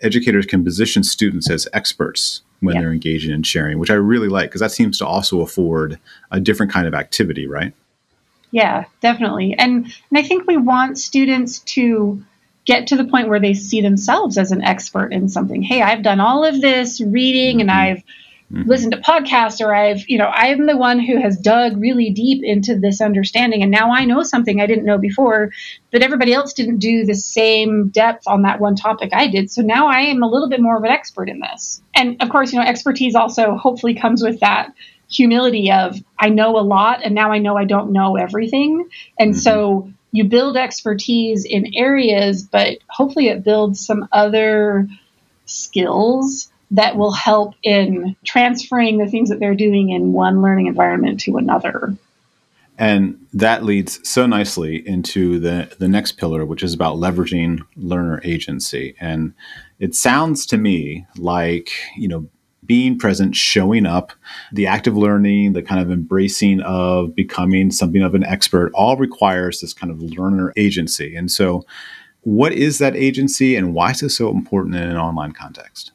educators 0.00 0.46
can 0.46 0.64
position 0.64 1.04
students 1.04 1.48
as 1.48 1.68
experts 1.72 2.42
when 2.60 2.74
yeah. 2.74 2.80
they're 2.82 2.92
engaging 2.92 3.32
in 3.32 3.44
sharing, 3.44 3.78
which 3.78 3.90
I 3.90 3.94
really 3.94 4.28
like 4.28 4.50
because 4.50 4.60
that 4.60 4.72
seems 4.72 4.98
to 4.98 5.06
also 5.06 5.40
afford 5.40 6.00
a 6.32 6.40
different 6.40 6.72
kind 6.72 6.88
of 6.88 6.94
activity, 6.94 7.46
right? 7.46 7.72
Yeah, 8.50 8.86
definitely. 9.00 9.54
And, 9.56 9.84
and 9.84 10.18
I 10.18 10.22
think 10.22 10.48
we 10.48 10.56
want 10.56 10.98
students 10.98 11.60
to 11.60 12.24
get 12.70 12.86
to 12.86 12.96
the 12.96 13.04
point 13.04 13.28
where 13.28 13.40
they 13.40 13.52
see 13.52 13.80
themselves 13.80 14.38
as 14.38 14.52
an 14.52 14.62
expert 14.62 15.12
in 15.12 15.28
something. 15.28 15.60
Hey, 15.60 15.82
I've 15.82 16.04
done 16.04 16.20
all 16.20 16.44
of 16.44 16.60
this 16.60 17.00
reading 17.00 17.60
and 17.60 17.68
mm-hmm. 17.68 17.78
I've 17.80 18.04
mm-hmm. 18.52 18.68
listened 18.68 18.92
to 18.92 19.00
podcasts 19.00 19.60
or 19.60 19.74
I've, 19.74 20.08
you 20.08 20.18
know, 20.18 20.28
I'm 20.28 20.66
the 20.66 20.76
one 20.76 21.00
who 21.00 21.20
has 21.20 21.36
dug 21.36 21.80
really 21.80 22.10
deep 22.10 22.44
into 22.44 22.78
this 22.78 23.00
understanding 23.00 23.62
and 23.62 23.72
now 23.72 23.90
I 23.92 24.04
know 24.04 24.22
something 24.22 24.60
I 24.60 24.66
didn't 24.66 24.84
know 24.84 24.98
before, 24.98 25.50
but 25.90 26.04
everybody 26.04 26.32
else 26.32 26.52
didn't 26.52 26.78
do 26.78 27.04
the 27.04 27.16
same 27.16 27.88
depth 27.88 28.28
on 28.28 28.42
that 28.42 28.60
one 28.60 28.76
topic 28.76 29.10
I 29.12 29.26
did. 29.26 29.50
So 29.50 29.62
now 29.62 29.88
I 29.88 30.02
am 30.02 30.22
a 30.22 30.28
little 30.28 30.48
bit 30.48 30.60
more 30.60 30.76
of 30.76 30.84
an 30.84 30.92
expert 30.92 31.28
in 31.28 31.40
this. 31.40 31.82
And 31.92 32.22
of 32.22 32.28
course, 32.28 32.52
you 32.52 32.60
know, 32.60 32.64
expertise 32.64 33.16
also 33.16 33.56
hopefully 33.56 33.96
comes 33.96 34.22
with 34.22 34.38
that 34.40 34.72
humility 35.10 35.72
of 35.72 36.00
I 36.16 36.28
know 36.28 36.56
a 36.56 36.62
lot 36.62 37.00
and 37.02 37.16
now 37.16 37.32
I 37.32 37.38
know 37.38 37.56
I 37.56 37.64
don't 37.64 37.90
know 37.90 38.14
everything. 38.14 38.88
And 39.18 39.32
mm-hmm. 39.32 39.40
so 39.40 39.92
you 40.12 40.24
build 40.24 40.56
expertise 40.56 41.44
in 41.44 41.74
areas, 41.74 42.42
but 42.42 42.78
hopefully 42.88 43.28
it 43.28 43.44
builds 43.44 43.84
some 43.84 44.08
other 44.12 44.88
skills 45.46 46.50
that 46.72 46.96
will 46.96 47.12
help 47.12 47.54
in 47.62 48.16
transferring 48.24 48.98
the 48.98 49.08
things 49.08 49.28
that 49.28 49.40
they're 49.40 49.54
doing 49.54 49.90
in 49.90 50.12
one 50.12 50.42
learning 50.42 50.66
environment 50.66 51.20
to 51.20 51.36
another. 51.36 51.96
And 52.78 53.26
that 53.34 53.62
leads 53.64 54.08
so 54.08 54.24
nicely 54.24 54.76
into 54.88 55.38
the, 55.38 55.74
the 55.78 55.88
next 55.88 56.12
pillar, 56.12 56.46
which 56.46 56.62
is 56.62 56.72
about 56.72 56.96
leveraging 56.96 57.60
learner 57.76 58.22
agency. 58.24 58.94
And 58.98 59.34
it 59.78 59.94
sounds 59.94 60.46
to 60.46 60.56
me 60.56 61.06
like, 61.18 61.70
you 61.96 62.08
know, 62.08 62.26
being 62.70 62.96
present, 62.96 63.34
showing 63.34 63.84
up, 63.84 64.12
the 64.52 64.64
active 64.64 64.96
learning, 64.96 65.54
the 65.54 65.60
kind 65.60 65.82
of 65.82 65.90
embracing 65.90 66.60
of 66.60 67.12
becoming 67.16 67.72
something 67.72 68.00
of 68.00 68.14
an 68.14 68.22
expert 68.22 68.70
all 68.74 68.96
requires 68.96 69.60
this 69.60 69.74
kind 69.74 69.90
of 69.90 70.00
learner 70.00 70.52
agency. 70.56 71.16
And 71.16 71.28
so, 71.32 71.64
what 72.20 72.52
is 72.52 72.78
that 72.78 72.94
agency 72.94 73.56
and 73.56 73.74
why 73.74 73.90
is 73.90 74.04
it 74.04 74.10
so 74.10 74.30
important 74.30 74.76
in 74.76 74.84
an 74.84 74.96
online 74.96 75.32
context? 75.32 75.90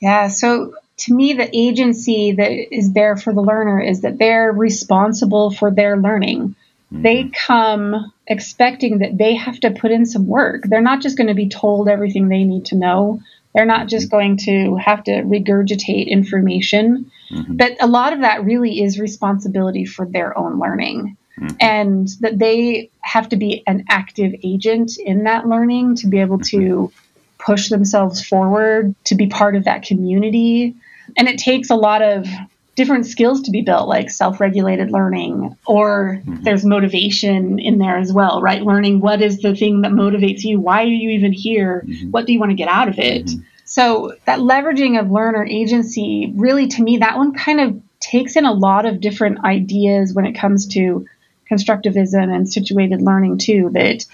Yeah, 0.00 0.26
so 0.26 0.74
to 0.96 1.14
me, 1.14 1.32
the 1.32 1.48
agency 1.56 2.32
that 2.32 2.50
is 2.74 2.92
there 2.92 3.16
for 3.16 3.32
the 3.32 3.40
learner 3.40 3.78
is 3.78 4.00
that 4.00 4.18
they're 4.18 4.50
responsible 4.50 5.52
for 5.52 5.70
their 5.70 5.96
learning. 5.96 6.56
Mm-hmm. 6.92 7.02
They 7.02 7.30
come 7.46 8.12
expecting 8.26 8.98
that 8.98 9.16
they 9.16 9.36
have 9.36 9.60
to 9.60 9.70
put 9.70 9.92
in 9.92 10.06
some 10.06 10.26
work. 10.26 10.64
They're 10.64 10.80
not 10.80 11.02
just 11.02 11.16
going 11.16 11.28
to 11.28 11.34
be 11.34 11.48
told 11.48 11.88
everything 11.88 12.26
they 12.26 12.42
need 12.42 12.64
to 12.66 12.74
know. 12.74 13.20
They're 13.54 13.64
not 13.64 13.88
just 13.88 14.10
going 14.10 14.38
to 14.38 14.76
have 14.76 15.04
to 15.04 15.22
regurgitate 15.22 16.08
information, 16.08 17.10
mm-hmm. 17.30 17.56
but 17.56 17.76
a 17.80 17.86
lot 17.86 18.12
of 18.12 18.20
that 18.20 18.44
really 18.44 18.82
is 18.82 18.98
responsibility 18.98 19.84
for 19.84 20.06
their 20.06 20.36
own 20.36 20.58
learning. 20.58 21.16
Mm-hmm. 21.38 21.56
And 21.60 22.08
that 22.20 22.38
they 22.38 22.90
have 23.00 23.28
to 23.30 23.36
be 23.36 23.64
an 23.66 23.84
active 23.88 24.34
agent 24.44 24.98
in 24.98 25.24
that 25.24 25.48
learning 25.48 25.96
to 25.96 26.06
be 26.06 26.20
able 26.20 26.38
to 26.38 26.58
mm-hmm. 26.58 27.44
push 27.44 27.68
themselves 27.68 28.24
forward, 28.24 28.94
to 29.04 29.14
be 29.14 29.26
part 29.26 29.56
of 29.56 29.64
that 29.64 29.82
community. 29.82 30.74
And 31.16 31.28
it 31.28 31.38
takes 31.38 31.70
a 31.70 31.76
lot 31.76 32.02
of 32.02 32.26
different 32.74 33.06
skills 33.06 33.42
to 33.42 33.50
be 33.50 33.62
built, 33.62 33.88
like 33.88 34.10
self 34.10 34.40
regulated 34.40 34.90
learning, 34.90 35.56
or 35.66 36.20
mm-hmm. 36.20 36.42
there's 36.42 36.64
motivation 36.64 37.58
in 37.58 37.78
there 37.78 37.96
as 37.96 38.12
well, 38.12 38.40
right? 38.40 38.62
Learning 38.62 39.00
what 39.00 39.22
is 39.22 39.40
the 39.40 39.54
thing 39.54 39.82
that 39.82 39.92
motivates 39.92 40.42
you? 40.42 40.60
Why 40.60 40.82
are 40.82 40.86
you 40.86 41.10
even 41.10 41.32
here? 41.32 41.84
Mm-hmm. 41.86 42.10
What 42.10 42.26
do 42.26 42.32
you 42.32 42.40
want 42.40 42.50
to 42.50 42.56
get 42.56 42.68
out 42.68 42.88
of 42.88 42.98
it? 42.98 43.26
Mm-hmm. 43.26 43.42
So, 43.64 44.14
that 44.26 44.40
leveraging 44.40 45.00
of 45.00 45.10
learner 45.10 45.44
agency, 45.44 46.32
really 46.36 46.68
to 46.68 46.82
me, 46.82 46.98
that 46.98 47.16
one 47.16 47.34
kind 47.34 47.60
of 47.60 47.80
takes 47.98 48.36
in 48.36 48.44
a 48.44 48.52
lot 48.52 48.86
of 48.86 49.00
different 49.00 49.44
ideas 49.44 50.12
when 50.12 50.26
it 50.26 50.34
comes 50.34 50.66
to 50.68 51.06
constructivism 51.50 52.34
and 52.34 52.52
situated 52.52 53.00
learning, 53.00 53.38
too. 53.38 53.70
That 53.72 54.04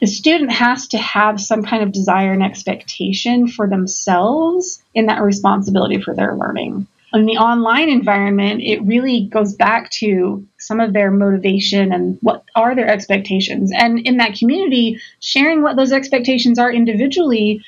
the 0.00 0.06
student 0.06 0.52
has 0.52 0.88
to 0.88 0.98
have 0.98 1.40
some 1.40 1.64
kind 1.64 1.82
of 1.82 1.92
desire 1.92 2.32
and 2.32 2.42
expectation 2.42 3.48
for 3.48 3.68
themselves 3.68 4.82
in 4.94 5.06
that 5.06 5.22
responsibility 5.22 6.00
for 6.00 6.14
their 6.14 6.34
learning 6.34 6.86
in 7.14 7.26
the 7.26 7.36
online 7.36 7.88
environment, 7.88 8.60
it 8.62 8.82
really 8.82 9.26
goes 9.26 9.54
back 9.54 9.90
to 9.90 10.44
some 10.58 10.80
of 10.80 10.92
their 10.92 11.10
motivation 11.10 11.92
and 11.92 12.18
what 12.20 12.44
are 12.56 12.74
their 12.74 12.88
expectations. 12.88 13.70
And 13.72 14.00
in 14.00 14.16
that 14.16 14.34
community, 14.34 15.00
sharing 15.20 15.62
what 15.62 15.76
those 15.76 15.92
expectations 15.92 16.58
are 16.58 16.72
individually 16.72 17.62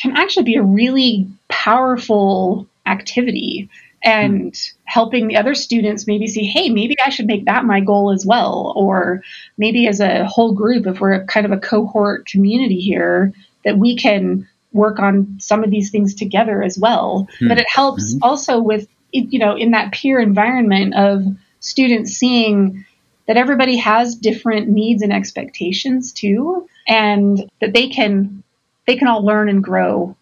can 0.00 0.16
actually 0.16 0.44
be 0.44 0.56
a 0.56 0.62
really 0.62 1.28
powerful 1.48 2.66
activity. 2.86 3.68
and 4.04 4.52
mm. 4.52 4.72
helping 4.84 5.26
the 5.26 5.36
other 5.36 5.54
students 5.54 6.06
maybe 6.06 6.26
see, 6.26 6.44
hey, 6.44 6.68
maybe 6.68 6.94
I 7.04 7.08
should 7.10 7.26
make 7.26 7.46
that 7.46 7.64
my 7.64 7.80
goal 7.80 8.12
as 8.12 8.24
well. 8.26 8.72
Or 8.76 9.22
maybe 9.56 9.88
as 9.88 9.98
a 10.00 10.26
whole 10.26 10.52
group, 10.52 10.86
if 10.86 11.00
we're 11.00 11.24
kind 11.24 11.46
of 11.46 11.52
a 11.52 11.58
cohort 11.58 12.26
community 12.26 12.80
here, 12.80 13.32
that 13.64 13.78
we 13.78 13.96
can 13.96 14.46
work 14.74 14.98
on 14.98 15.38
some 15.40 15.64
of 15.64 15.70
these 15.70 15.90
things 15.90 16.14
together 16.14 16.62
as 16.62 16.78
well. 16.78 17.26
Mm. 17.40 17.48
But 17.48 17.58
it 17.58 17.66
helps 17.68 18.14
mm-hmm. 18.14 18.24
also 18.24 18.60
with, 18.60 18.86
you 19.12 19.38
know, 19.38 19.56
in 19.56 19.70
that 19.70 19.92
peer 19.92 20.20
environment 20.20 20.94
of 20.94 21.24
students 21.60 22.12
seeing 22.12 22.84
that 23.26 23.36
everybody 23.38 23.76
has 23.76 24.14
different 24.14 24.68
needs 24.68 25.02
and 25.02 25.12
expectations 25.12 26.12
too, 26.12 26.68
and 26.86 27.48
that 27.60 27.72
they 27.72 27.88
can 27.88 28.42
they 28.86 28.96
can 28.96 29.08
all 29.08 29.24
learn 29.24 29.48
and 29.48 29.64
grow. 29.64 30.14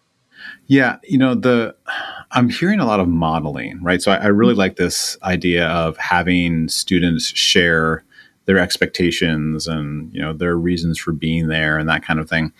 Yeah, 0.67 0.97
you 1.03 1.17
know 1.17 1.35
the 1.35 1.75
I'm 2.31 2.49
hearing 2.49 2.79
a 2.79 2.85
lot 2.85 2.99
of 2.99 3.07
modeling, 3.07 3.81
right? 3.83 4.01
So 4.01 4.11
I, 4.11 4.15
I 4.17 4.27
really 4.27 4.55
like 4.55 4.77
this 4.77 5.17
idea 5.23 5.67
of 5.67 5.97
having 5.97 6.69
students 6.69 7.25
share 7.25 8.03
their 8.45 8.57
expectations 8.57 9.67
and 9.67 10.13
you 10.13 10.21
know 10.21 10.33
their 10.33 10.57
reasons 10.57 10.99
for 10.99 11.11
being 11.11 11.47
there 11.47 11.77
and 11.77 11.87
that 11.87 12.03
kind 12.03 12.19
of 12.19 12.29
thing. 12.29 12.51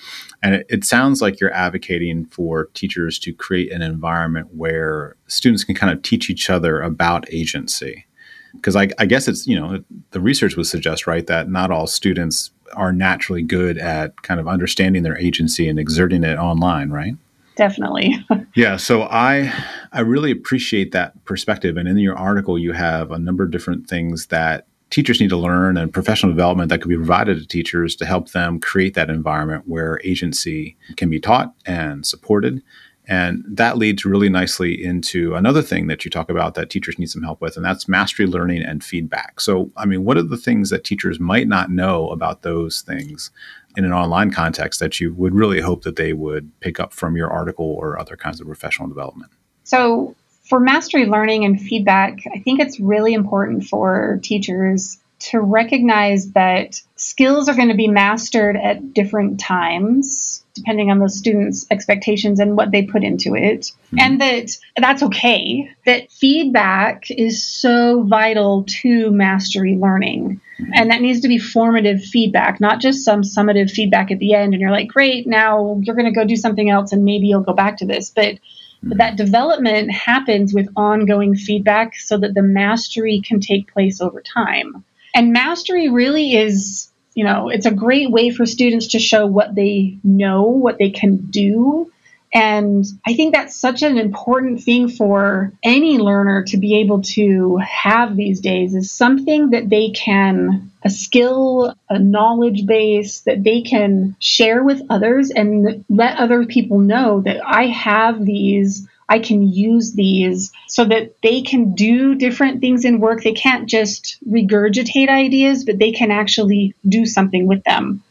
And 0.42 0.56
it, 0.56 0.66
it, 0.70 0.84
sounds 0.86 1.22
like 1.22 1.40
you're 1.40 1.54
advocating 1.54 2.26
for 2.26 2.66
teachers 2.74 3.20
to 3.20 3.34
create 3.34 3.72
an 3.72 3.82
environment 3.82 4.50
where 4.56 5.16
students 5.28 5.64
can 5.64 5.76
kind 5.76 5.92
of 5.92 6.02
teach 6.02 6.30
each 6.30 6.50
other 6.50 6.82
about 6.82 7.26
agency. 7.32 8.06
Because 8.54 8.76
I, 8.76 8.90
I, 9.00 9.06
guess 9.06 9.28
it's 9.28 9.48
you 9.48 9.60
know 9.60 9.84
the 10.12 10.22
research 10.22 10.56
would 10.56 10.68
suggest 10.68 11.08
right 11.08 11.26
that 11.28 11.50
not 11.50 11.72
all 11.72 11.88
students 11.88 12.52
are 12.74 12.94
naturally 12.94 13.42
good 13.42 13.78
at 13.78 14.22
kind 14.22 14.40
of 14.40 14.48
understanding 14.48 15.04
their 15.04 15.18
agency 15.18 15.68
and 15.68 15.80
exerting 15.80 16.24
it 16.24 16.38
online 16.38 16.92
right? 16.92 17.16
Definitely. 17.56 18.26
Yeah 18.56 18.78
so 18.78 19.04
i 19.04 19.52
i 19.92 20.02
really 20.02 20.30
appreciate 20.30 20.92
that 20.92 21.26
perspective. 21.26 21.76
And 21.76 21.88
in 21.88 21.98
your 21.98 22.16
article 22.16 22.58
you 22.60 22.72
have 22.72 23.12
a 23.12 23.18
number 23.18 23.44
of 23.44 23.50
different 23.50 23.90
things 23.90 24.28
that 24.28 24.68
teachers 24.94 25.20
need 25.20 25.30
to 25.30 25.38
learn 25.38 25.76
and 25.76 25.92
professional 25.92 26.32
development 26.32 26.70
that 26.70 26.82
could 26.82 26.90
be 26.90 26.96
provided 26.96 27.38
to 27.38 27.48
teachers 27.48 27.96
to 27.96 28.06
help 28.06 28.32
them 28.32 28.60
create 28.60 28.94
that 28.94 29.10
environment 29.10 29.64
where 29.68 30.00
agency 30.04 30.78
can 30.96 31.10
be 31.10 31.20
taught 31.20 31.54
and 31.66 32.06
supported 32.06 32.62
and 33.06 33.44
that 33.48 33.78
leads 33.78 34.06
really 34.06 34.30
nicely 34.30 34.82
into 34.84 35.36
another 35.36 35.62
thing 35.62 35.88
that 35.88 36.06
you 36.06 36.12
talk 36.12 36.30
about 36.30 36.54
that 36.56 36.70
teachers 36.70 36.98
need 36.98 37.10
some 37.10 37.24
help 37.24 37.42
with, 37.42 37.58
and 37.58 37.66
that's 37.66 37.90
mastery 37.90 38.26
learning 38.26 38.64
and 38.64 38.84
feedback. 38.84 39.42
So, 39.42 39.72
I 39.76 39.86
mean, 39.86 40.06
what 40.06 40.18
are 40.18 40.24
the 40.24 40.38
things 40.38 40.70
that 40.70 40.86
teachers 40.86 41.20
might 41.20 41.48
not 41.48 41.70
know 41.70 42.10
about 42.10 42.44
those 42.44 42.82
things 42.82 43.30
in 43.76 43.84
an 43.84 43.92
online 43.92 44.32
context 44.32 44.80
that 44.80 45.02
you 45.02 45.14
would 45.16 45.36
really 45.36 45.60
hope 45.60 45.84
that 45.84 45.98
they 45.98 46.14
would 46.14 46.58
pick 46.62 46.80
up 46.80 46.94
from 46.94 47.18
your 47.18 47.30
article 47.30 47.66
or 47.66 48.00
other 48.00 48.16
kinds 48.16 48.40
of 48.40 48.48
professional 48.48 48.88
development? 48.88 49.32
So, 49.66 50.16
for 50.44 50.60
mastery 50.60 51.06
learning 51.06 51.46
and 51.46 51.60
feedback, 51.60 52.20
I 52.34 52.40
think 52.40 52.60
it's 52.60 52.80
really 52.80 53.14
important 53.14 53.66
for 53.66 54.20
teachers 54.24 55.00
to 55.20 55.40
recognize 55.40 56.32
that 56.34 56.82
skills 56.98 57.48
are 57.48 57.56
going 57.56 57.70
to 57.70 57.76
be 57.76 57.88
mastered 57.88 58.58
at 58.58 58.94
different 58.94 59.40
times 59.40 60.44
depending 60.54 60.92
on 60.92 61.00
the 61.00 61.10
students 61.10 61.66
expectations 61.72 62.40
and 62.40 62.56
what 62.56 62.72
they 62.72 62.84
put 62.84 63.04
into 63.04 63.34
it 63.36 63.62
mm-hmm. 63.62 64.00
and 64.00 64.22
that 64.22 64.52
that's 64.78 65.02
okay 65.02 65.70
that 65.86 66.12
feedback 66.12 67.10
is 67.10 67.44
so 67.44 68.04
vital 68.04 68.64
to 68.68 69.10
mastery 69.12 69.76
learning 69.76 70.42
mm-hmm. 70.60 70.72
and 70.76 70.92
that 70.92 71.02
needs 71.02 71.22
to 71.22 71.28
be 71.28 71.40
formative 71.40 72.04
feedback 72.04 72.60
not 72.60 72.82
just 72.82 73.06
some 73.06 73.22
summative 73.22 73.72
feedback 73.72 74.12
at 74.12 74.20
the 74.20 74.34
end 74.34 74.54
and 74.54 74.62
you're 74.62 74.72
like 74.72 74.90
great 74.90 75.26
now 75.26 75.80
you're 75.84 75.96
going 75.96 76.12
to 76.12 76.20
go 76.20 76.26
do 76.26 76.36
something 76.36 76.70
else 76.70 76.92
and 76.92 77.06
maybe 77.06 77.28
you'll 77.28 77.42
go 77.42 77.54
back 77.54 77.78
to 77.78 77.86
this 77.86 78.10
but 78.10 78.38
but 78.84 78.98
that 78.98 79.16
development 79.16 79.92
happens 79.92 80.54
with 80.54 80.68
ongoing 80.76 81.36
feedback 81.36 81.96
so 81.96 82.18
that 82.18 82.34
the 82.34 82.42
mastery 82.42 83.22
can 83.26 83.40
take 83.40 83.72
place 83.72 84.02
over 84.02 84.22
time. 84.22 84.84
And 85.16 85.32
mastery 85.32 85.90
really 85.90 86.36
is, 86.36 86.92
you 87.16 87.24
know, 87.24 87.50
it's 87.50 87.66
a 87.66 87.72
great 87.72 88.12
way 88.12 88.30
for 88.30 88.46
students 88.46 88.88
to 88.88 89.00
show 89.00 89.26
what 89.26 89.56
they 89.56 89.98
know, 90.04 90.44
what 90.44 90.78
they 90.80 90.90
can 90.90 91.18
do. 91.28 91.92
And 92.34 92.84
I 93.06 93.14
think 93.14 93.34
that's 93.34 93.56
such 93.56 93.84
an 93.84 94.00
important 94.00 94.64
thing 94.64 94.90
for 94.90 95.54
any 95.62 96.00
learner 96.00 96.44
to 96.46 96.58
be 96.58 96.80
able 96.80 97.04
to 97.14 97.58
have 97.58 98.16
these 98.16 98.40
days 98.40 98.74
is 98.74 98.92
something 98.92 99.52
that 99.52 99.70
they 99.70 99.92
can, 99.92 100.72
a 100.84 100.90
skill, 100.90 101.76
a 101.90 102.00
knowledge 102.00 102.66
base 102.66 103.22
that 103.22 103.44
they 103.44 103.62
can 103.62 104.16
share 104.20 104.64
with 104.64 104.82
others 104.90 105.30
and 105.30 105.86
let 105.90 106.18
other 106.18 106.46
people 106.48 106.80
know 106.80 107.22
that 107.22 107.40
I 107.46 107.68
have 107.68 108.26
these 108.26 108.88
I 109.10 109.20
can 109.20 109.48
use 109.54 109.94
these 109.94 110.52
so 110.68 110.86
that 110.86 111.22
they 111.22 111.42
can 111.42 111.76
do 111.76 112.16
different 112.16 112.62
things 112.62 112.86
in 112.86 113.00
work. 113.00 113.22
They 113.22 113.34
can't 113.34 113.70
just 113.70 114.18
regurgitate 114.28 115.10
ideas, 115.10 115.66
but 115.66 115.78
they 115.78 115.92
can 115.92 116.10
actually 116.10 116.74
do 116.88 117.06
something 117.06 117.46
with 117.46 117.64
them. 117.64 118.02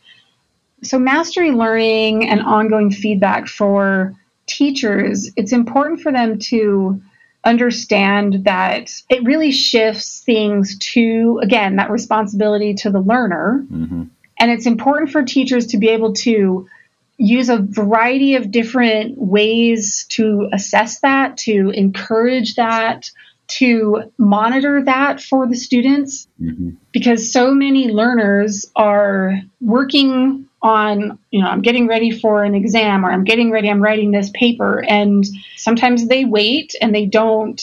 So, 0.82 0.98
mastery 0.98 1.52
learning 1.52 2.28
and 2.28 2.40
ongoing 2.40 2.90
feedback 2.90 3.46
for 3.46 4.14
teachers, 4.46 5.30
it's 5.36 5.52
important 5.52 6.00
for 6.00 6.12
them 6.12 6.38
to 6.38 7.00
understand 7.44 8.44
that 8.44 8.90
it 9.08 9.24
really 9.24 9.52
shifts 9.52 10.20
things 10.20 10.78
to, 10.78 11.40
again, 11.42 11.76
that 11.76 11.90
responsibility 11.90 12.74
to 12.74 12.90
the 12.90 13.00
learner. 13.00 13.64
Mm-hmm. 13.70 14.04
And 14.38 14.50
it's 14.50 14.66
important 14.66 15.10
for 15.10 15.22
teachers 15.22 15.68
to 15.68 15.78
be 15.78 15.88
able 15.88 16.14
to 16.14 16.68
use 17.16 17.48
a 17.48 17.58
variety 17.58 18.34
of 18.34 18.50
different 18.50 19.18
ways 19.18 20.06
to 20.10 20.48
assess 20.52 21.00
that, 21.00 21.36
to 21.38 21.70
encourage 21.70 22.56
that, 22.56 23.10
to 23.46 24.10
monitor 24.18 24.82
that 24.84 25.20
for 25.20 25.46
the 25.46 25.56
students, 25.56 26.26
mm-hmm. 26.40 26.70
because 26.92 27.32
so 27.32 27.54
many 27.54 27.88
learners 27.88 28.66
are 28.74 29.40
working 29.60 30.48
on, 30.62 31.18
you 31.30 31.40
know, 31.40 31.48
I'm 31.48 31.62
getting 31.62 31.88
ready 31.88 32.10
for 32.10 32.44
an 32.44 32.54
exam 32.54 33.04
or 33.04 33.10
I'm 33.10 33.24
getting 33.24 33.50
ready, 33.50 33.68
I'm 33.68 33.82
writing 33.82 34.10
this 34.12 34.30
paper. 34.30 34.84
And 34.88 35.24
sometimes 35.56 36.06
they 36.06 36.24
wait 36.24 36.74
and 36.80 36.94
they 36.94 37.06
don't 37.06 37.60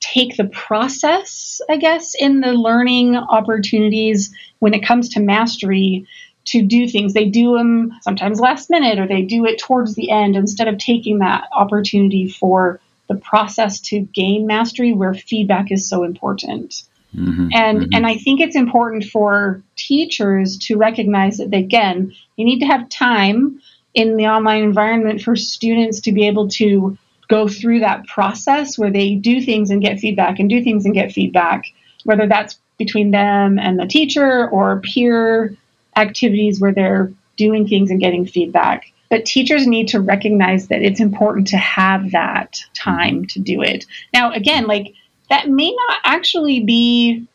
take 0.00 0.36
the 0.36 0.44
process, 0.44 1.60
I 1.68 1.76
guess, 1.76 2.14
in 2.14 2.40
the 2.40 2.52
learning 2.52 3.16
opportunities 3.16 4.34
when 4.60 4.74
it 4.74 4.84
comes 4.84 5.10
to 5.10 5.20
mastery 5.20 6.06
to 6.46 6.62
do 6.62 6.88
things. 6.88 7.12
They 7.12 7.26
do 7.26 7.56
them 7.56 7.92
sometimes 8.02 8.40
last 8.40 8.70
minute 8.70 8.98
or 8.98 9.06
they 9.06 9.22
do 9.22 9.44
it 9.44 9.58
towards 9.58 9.94
the 9.94 10.10
end 10.10 10.36
instead 10.36 10.68
of 10.68 10.78
taking 10.78 11.18
that 11.18 11.48
opportunity 11.52 12.28
for 12.28 12.80
the 13.08 13.16
process 13.16 13.80
to 13.80 14.00
gain 14.00 14.46
mastery 14.46 14.92
where 14.92 15.14
feedback 15.14 15.70
is 15.70 15.88
so 15.88 16.04
important. 16.04 16.84
Mm-hmm, 17.18 17.48
and 17.52 17.80
mm-hmm. 17.80 17.94
and 17.94 18.06
I 18.06 18.16
think 18.16 18.40
it's 18.40 18.56
important 18.56 19.04
for 19.04 19.62
teachers 19.76 20.56
to 20.58 20.76
recognize 20.76 21.38
that 21.38 21.50
they, 21.50 21.58
again, 21.58 22.14
you 22.36 22.44
need 22.44 22.60
to 22.60 22.66
have 22.66 22.88
time 22.88 23.60
in 23.94 24.16
the 24.16 24.26
online 24.26 24.62
environment 24.62 25.22
for 25.22 25.34
students 25.34 26.00
to 26.00 26.12
be 26.12 26.26
able 26.26 26.48
to 26.48 26.96
go 27.28 27.48
through 27.48 27.80
that 27.80 28.06
process 28.06 28.78
where 28.78 28.90
they 28.90 29.14
do 29.14 29.40
things 29.40 29.70
and 29.70 29.82
get 29.82 29.98
feedback 29.98 30.38
and 30.38 30.48
do 30.48 30.62
things 30.62 30.84
and 30.84 30.94
get 30.94 31.12
feedback, 31.12 31.64
whether 32.04 32.26
that's 32.26 32.58
between 32.78 33.10
them 33.10 33.58
and 33.58 33.78
the 33.78 33.86
teacher 33.86 34.48
or 34.48 34.80
peer 34.80 35.56
activities 35.96 36.60
where 36.60 36.72
they're 36.72 37.12
doing 37.36 37.66
things 37.66 37.90
and 37.90 38.00
getting 38.00 38.24
feedback. 38.24 38.92
But 39.10 39.24
teachers 39.24 39.66
need 39.66 39.88
to 39.88 40.00
recognize 40.00 40.68
that 40.68 40.82
it's 40.82 41.00
important 41.00 41.48
to 41.48 41.56
have 41.56 42.12
that 42.12 42.58
time 42.74 43.26
to 43.26 43.40
do 43.40 43.62
it. 43.62 43.86
Now, 44.12 44.32
again, 44.32 44.66
like 44.66 44.94
that 45.28 45.48
may 45.48 45.70
not 45.70 45.98
actually 46.04 46.60
be 46.60 47.26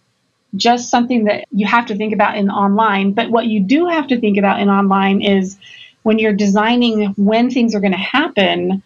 just 0.55 0.89
something 0.89 1.25
that 1.25 1.45
you 1.51 1.65
have 1.65 1.87
to 1.87 1.95
think 1.95 2.13
about 2.13 2.37
in 2.37 2.49
online, 2.49 3.13
but 3.13 3.31
what 3.31 3.45
you 3.45 3.59
do 3.59 3.87
have 3.87 4.07
to 4.07 4.19
think 4.19 4.37
about 4.37 4.59
in 4.59 4.69
online 4.69 5.21
is 5.21 5.57
when 6.03 6.19
you're 6.19 6.33
designing 6.33 7.13
when 7.17 7.49
things 7.49 7.73
are 7.73 7.79
going 7.79 7.93
to 7.93 7.97
happen, 7.97 8.83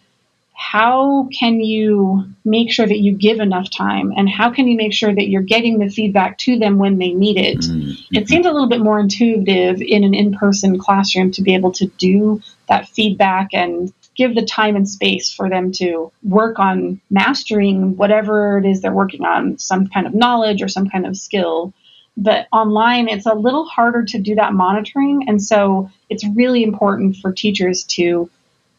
how 0.58 1.28
can 1.38 1.60
you 1.60 2.24
make 2.44 2.72
sure 2.72 2.86
that 2.86 2.98
you 2.98 3.12
give 3.12 3.38
enough 3.38 3.70
time 3.70 4.12
and 4.16 4.28
how 4.28 4.50
can 4.50 4.66
you 4.66 4.76
make 4.76 4.92
sure 4.92 5.14
that 5.14 5.28
you're 5.28 5.40
getting 5.40 5.78
the 5.78 5.88
feedback 5.88 6.36
to 6.36 6.58
them 6.58 6.78
when 6.78 6.98
they 6.98 7.12
need 7.12 7.36
it 7.36 7.58
mm-hmm. 7.58 7.92
it 8.16 8.26
seems 8.26 8.44
a 8.44 8.50
little 8.50 8.68
bit 8.68 8.80
more 8.80 8.98
intuitive 8.98 9.80
in 9.80 10.02
an 10.02 10.14
in-person 10.14 10.76
classroom 10.76 11.30
to 11.30 11.42
be 11.42 11.54
able 11.54 11.70
to 11.70 11.86
do 11.86 12.42
that 12.68 12.88
feedback 12.88 13.50
and 13.52 13.92
give 14.18 14.34
the 14.34 14.44
time 14.44 14.76
and 14.76 14.88
space 14.88 15.32
for 15.32 15.48
them 15.48 15.72
to 15.72 16.12
work 16.22 16.58
on 16.58 17.00
mastering 17.08 17.96
whatever 17.96 18.58
it 18.58 18.66
is 18.66 18.82
they're 18.82 18.92
working 18.92 19.24
on 19.24 19.56
some 19.58 19.86
kind 19.86 20.06
of 20.06 20.14
knowledge 20.14 20.60
or 20.60 20.68
some 20.68 20.90
kind 20.90 21.06
of 21.06 21.16
skill 21.16 21.72
but 22.18 22.46
online 22.52 23.08
it's 23.08 23.26
a 23.26 23.34
little 23.34 23.64
harder 23.64 24.04
to 24.04 24.18
do 24.18 24.34
that 24.34 24.52
monitoring 24.52 25.24
and 25.28 25.42
so 25.42 25.90
it's 26.10 26.26
really 26.34 26.62
important 26.62 27.16
for 27.16 27.32
teachers 27.32 27.84
to 27.84 28.28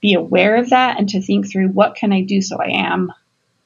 be 0.01 0.13
aware 0.13 0.55
of 0.55 0.69
that 0.69 0.99
and 0.99 1.09
to 1.09 1.21
think 1.21 1.49
through 1.49 1.69
what 1.69 1.95
can 1.95 2.13
I 2.13 2.21
do 2.21 2.41
so 2.41 2.57
I 2.57 2.69
am 2.69 3.11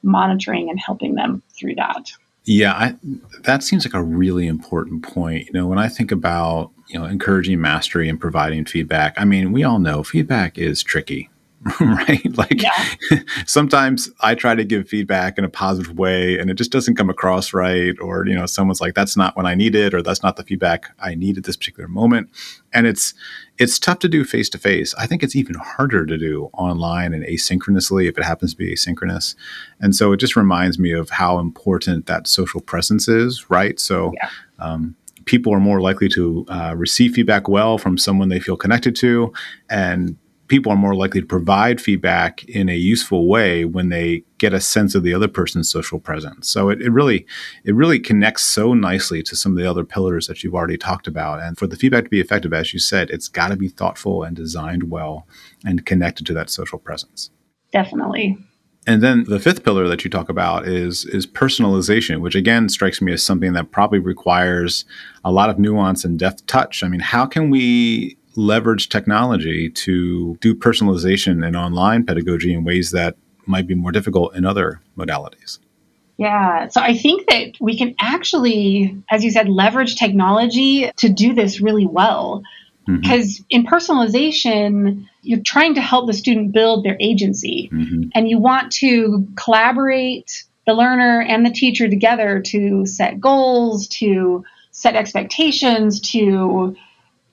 monitoring 0.04 0.70
and 0.70 0.78
helping 0.78 1.14
them 1.14 1.42
through 1.58 1.74
that. 1.76 2.12
Yeah, 2.44 2.72
I, 2.72 2.96
that 3.42 3.62
seems 3.62 3.86
like 3.86 3.94
a 3.94 4.02
really 4.02 4.46
important 4.46 5.02
point. 5.02 5.46
You 5.46 5.52
know, 5.54 5.66
when 5.66 5.78
I 5.78 5.88
think 5.88 6.12
about 6.12 6.70
you 6.88 6.98
know 6.98 7.06
encouraging 7.06 7.60
mastery 7.60 8.08
and 8.08 8.20
providing 8.20 8.66
feedback, 8.66 9.14
I 9.16 9.24
mean, 9.24 9.50
we 9.50 9.64
all 9.64 9.78
know 9.78 10.02
feedback 10.04 10.58
is 10.58 10.82
tricky, 10.82 11.30
right? 11.80 12.36
Like 12.36 12.62
yeah. 12.62 12.90
sometimes 13.46 14.10
I 14.20 14.34
try 14.34 14.54
to 14.54 14.64
give 14.64 14.88
feedback 14.88 15.38
in 15.38 15.44
a 15.44 15.48
positive 15.48 15.96
way 15.96 16.38
and 16.38 16.50
it 16.50 16.54
just 16.54 16.70
doesn't 16.70 16.96
come 16.96 17.08
across 17.08 17.54
right. 17.54 17.94
Or, 18.00 18.26
you 18.26 18.34
know, 18.34 18.44
someone's 18.46 18.80
like, 18.80 18.94
that's 18.94 19.16
not 19.16 19.36
what 19.36 19.46
I 19.46 19.54
needed, 19.54 19.94
or 19.94 20.02
that's 20.02 20.22
not 20.22 20.36
the 20.36 20.44
feedback 20.44 20.94
I 20.98 21.14
need 21.14 21.38
at 21.38 21.44
this 21.44 21.56
particular 21.56 21.88
moment. 21.88 22.28
And 22.72 22.86
it's 22.86 23.14
it's 23.56 23.78
tough 23.78 24.00
to 24.00 24.08
do 24.08 24.24
face 24.24 24.50
to 24.50 24.58
face. 24.58 24.94
I 24.96 25.06
think 25.06 25.22
it's 25.22 25.36
even 25.36 25.54
harder 25.54 26.04
to 26.04 26.18
do 26.18 26.50
online 26.54 27.14
and 27.14 27.24
asynchronously 27.24 28.08
if 28.08 28.18
it 28.18 28.24
happens 28.24 28.52
to 28.52 28.58
be 28.58 28.74
asynchronous. 28.74 29.34
And 29.80 29.94
so 29.94 30.12
it 30.12 30.18
just 30.18 30.36
reminds 30.36 30.78
me 30.78 30.92
of 30.92 31.08
how 31.10 31.38
important 31.38 32.06
that 32.06 32.26
social 32.26 32.60
presence 32.60 33.08
is, 33.08 33.48
right? 33.48 33.78
So 33.78 34.12
yeah. 34.16 34.28
um, 34.58 34.96
people 35.24 35.54
are 35.54 35.60
more 35.60 35.80
likely 35.80 36.08
to 36.10 36.44
uh, 36.48 36.74
receive 36.76 37.14
feedback 37.14 37.48
well 37.48 37.78
from 37.78 37.96
someone 37.96 38.28
they 38.28 38.40
feel 38.40 38.56
connected 38.56 38.96
to 38.96 39.32
and 39.70 40.16
people 40.54 40.70
are 40.70 40.76
more 40.76 40.94
likely 40.94 41.20
to 41.20 41.26
provide 41.26 41.80
feedback 41.80 42.44
in 42.44 42.68
a 42.68 42.76
useful 42.76 43.26
way 43.26 43.64
when 43.64 43.88
they 43.88 44.22
get 44.38 44.54
a 44.54 44.60
sense 44.60 44.94
of 44.94 45.02
the 45.02 45.12
other 45.12 45.26
person's 45.26 45.68
social 45.68 45.98
presence. 45.98 46.48
So 46.48 46.68
it, 46.68 46.80
it, 46.80 46.90
really 46.90 47.26
it 47.64 47.74
really 47.74 47.98
connects 47.98 48.44
so 48.44 48.72
nicely 48.72 49.20
to 49.24 49.34
some 49.34 49.50
of 49.50 49.58
the 49.58 49.68
other 49.68 49.84
pillars 49.84 50.28
that 50.28 50.44
you've 50.44 50.54
already 50.54 50.76
talked 50.76 51.08
about. 51.08 51.42
And 51.42 51.58
for 51.58 51.66
the 51.66 51.74
feedback 51.74 52.04
to 52.04 52.08
be 52.08 52.20
effective, 52.20 52.52
as 52.52 52.72
you 52.72 52.78
said, 52.78 53.10
it's 53.10 53.26
got 53.26 53.48
to 53.48 53.56
be 53.56 53.66
thoughtful 53.66 54.22
and 54.22 54.36
designed 54.36 54.92
well 54.92 55.26
and 55.64 55.84
connected 55.84 56.24
to 56.26 56.34
that 56.34 56.50
social 56.50 56.78
presence. 56.78 57.30
Definitely. 57.72 58.38
And 58.86 59.02
then 59.02 59.24
the 59.24 59.40
fifth 59.40 59.64
pillar 59.64 59.88
that 59.88 60.04
you 60.04 60.10
talk 60.10 60.28
about 60.28 60.68
is 60.68 61.04
is 61.06 61.26
personalization, 61.26 62.20
which 62.20 62.36
again 62.36 62.68
strikes 62.68 63.02
me 63.02 63.12
as 63.12 63.24
something 63.24 63.54
that 63.54 63.72
probably 63.72 63.98
requires 63.98 64.84
a 65.24 65.32
lot 65.32 65.50
of 65.50 65.58
nuance 65.58 66.04
and 66.04 66.16
deft 66.16 66.46
touch. 66.46 66.84
I 66.84 66.88
mean, 66.88 67.00
how 67.00 67.26
can 67.26 67.50
we 67.50 68.18
leverage 68.36 68.88
technology 68.88 69.70
to 69.70 70.36
do 70.40 70.54
personalization 70.54 71.46
and 71.46 71.56
online 71.56 72.04
pedagogy 72.04 72.52
in 72.52 72.64
ways 72.64 72.90
that 72.90 73.16
might 73.46 73.66
be 73.66 73.74
more 73.74 73.92
difficult 73.92 74.34
in 74.34 74.44
other 74.44 74.80
modalities? 74.96 75.58
Yeah, 76.16 76.68
so 76.68 76.80
I 76.80 76.96
think 76.96 77.28
that 77.28 77.54
we 77.60 77.76
can 77.76 77.94
actually, 78.00 79.02
as 79.10 79.24
you 79.24 79.30
said, 79.30 79.48
leverage 79.48 79.96
technology 79.96 80.90
to 80.96 81.08
do 81.08 81.34
this 81.34 81.60
really 81.60 81.86
well. 81.86 82.42
Because 82.86 83.38
mm-hmm. 83.38 83.44
in 83.48 83.66
personalization, 83.66 85.08
you're 85.22 85.40
trying 85.40 85.74
to 85.74 85.80
help 85.80 86.06
the 86.06 86.12
student 86.12 86.52
build 86.52 86.84
their 86.84 86.98
agency 87.00 87.70
mm-hmm. 87.72 88.10
and 88.14 88.28
you 88.28 88.38
want 88.38 88.72
to 88.72 89.26
collaborate 89.36 90.44
the 90.66 90.74
learner 90.74 91.22
and 91.22 91.46
the 91.46 91.50
teacher 91.50 91.88
together 91.88 92.42
to 92.46 92.84
set 92.84 93.20
goals, 93.20 93.88
to 93.88 94.44
set 94.70 94.96
expectations, 94.96 95.98
to 96.12 96.76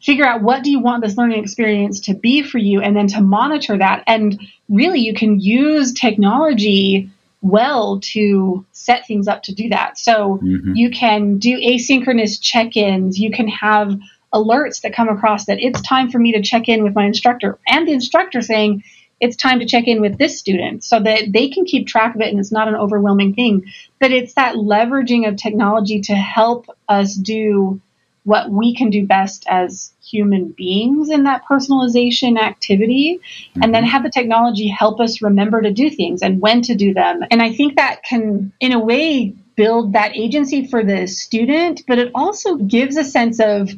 figure 0.01 0.25
out 0.25 0.41
what 0.41 0.63
do 0.63 0.71
you 0.71 0.79
want 0.79 1.03
this 1.03 1.17
learning 1.17 1.43
experience 1.43 1.99
to 2.01 2.13
be 2.13 2.41
for 2.41 2.57
you 2.57 2.81
and 2.81 2.95
then 2.95 3.07
to 3.07 3.21
monitor 3.21 3.77
that. 3.77 4.03
And 4.07 4.41
really 4.69 4.99
you 4.99 5.13
can 5.13 5.39
use 5.39 5.93
technology 5.93 7.09
well 7.41 7.99
to 7.99 8.65
set 8.71 9.07
things 9.07 9.27
up 9.27 9.43
to 9.43 9.53
do 9.53 9.69
that. 9.69 9.97
So 9.97 10.39
mm-hmm. 10.43 10.75
you 10.75 10.91
can 10.91 11.37
do 11.37 11.57
asynchronous 11.57 12.39
check-ins. 12.41 13.19
You 13.19 13.31
can 13.31 13.47
have 13.47 13.97
alerts 14.33 14.81
that 14.81 14.93
come 14.93 15.09
across 15.09 15.45
that 15.45 15.59
it's 15.59 15.81
time 15.81 16.09
for 16.09 16.17
me 16.17 16.31
to 16.31 16.41
check 16.41 16.69
in 16.69 16.83
with 16.83 16.95
my 16.95 17.05
instructor 17.05 17.59
and 17.67 17.85
the 17.85 17.91
instructor 17.91 18.41
saying 18.41 18.81
it's 19.19 19.35
time 19.35 19.59
to 19.59 19.65
check 19.65 19.87
in 19.87 20.01
with 20.01 20.17
this 20.17 20.39
student 20.39 20.83
so 20.83 20.99
that 20.99 21.31
they 21.31 21.49
can 21.49 21.65
keep 21.65 21.85
track 21.85 22.15
of 22.15 22.21
it 22.21 22.29
and 22.29 22.39
it's 22.39 22.51
not 22.51 22.67
an 22.67 22.75
overwhelming 22.75 23.35
thing. 23.35 23.65
But 23.99 24.11
it's 24.11 24.33
that 24.33 24.55
leveraging 24.55 25.27
of 25.27 25.35
technology 25.35 26.01
to 26.01 26.15
help 26.15 26.67
us 26.89 27.13
do 27.13 27.79
what 28.23 28.49
we 28.49 28.75
can 28.75 28.89
do 28.89 29.05
best 29.05 29.45
as 29.49 29.91
human 30.03 30.49
beings 30.49 31.09
in 31.09 31.23
that 31.23 31.43
personalization 31.45 32.39
activity 32.39 33.19
mm-hmm. 33.19 33.63
and 33.63 33.73
then 33.73 33.83
mm-hmm. 33.83 33.91
have 33.91 34.03
the 34.03 34.09
technology 34.09 34.67
help 34.67 34.99
us 34.99 35.21
remember 35.21 35.61
to 35.61 35.71
do 35.71 35.89
things 35.89 36.21
and 36.21 36.41
when 36.41 36.61
to 36.61 36.75
do 36.75 36.93
them 36.93 37.21
and 37.31 37.41
i 37.41 37.51
think 37.51 37.75
that 37.75 38.03
can 38.03 38.51
in 38.59 38.71
a 38.71 38.79
way 38.79 39.33
build 39.55 39.93
that 39.93 40.15
agency 40.15 40.67
for 40.67 40.83
the 40.83 41.07
student 41.07 41.81
but 41.87 41.97
it 41.97 42.11
also 42.13 42.55
gives 42.55 42.95
a 42.97 43.03
sense 43.03 43.39
of 43.39 43.69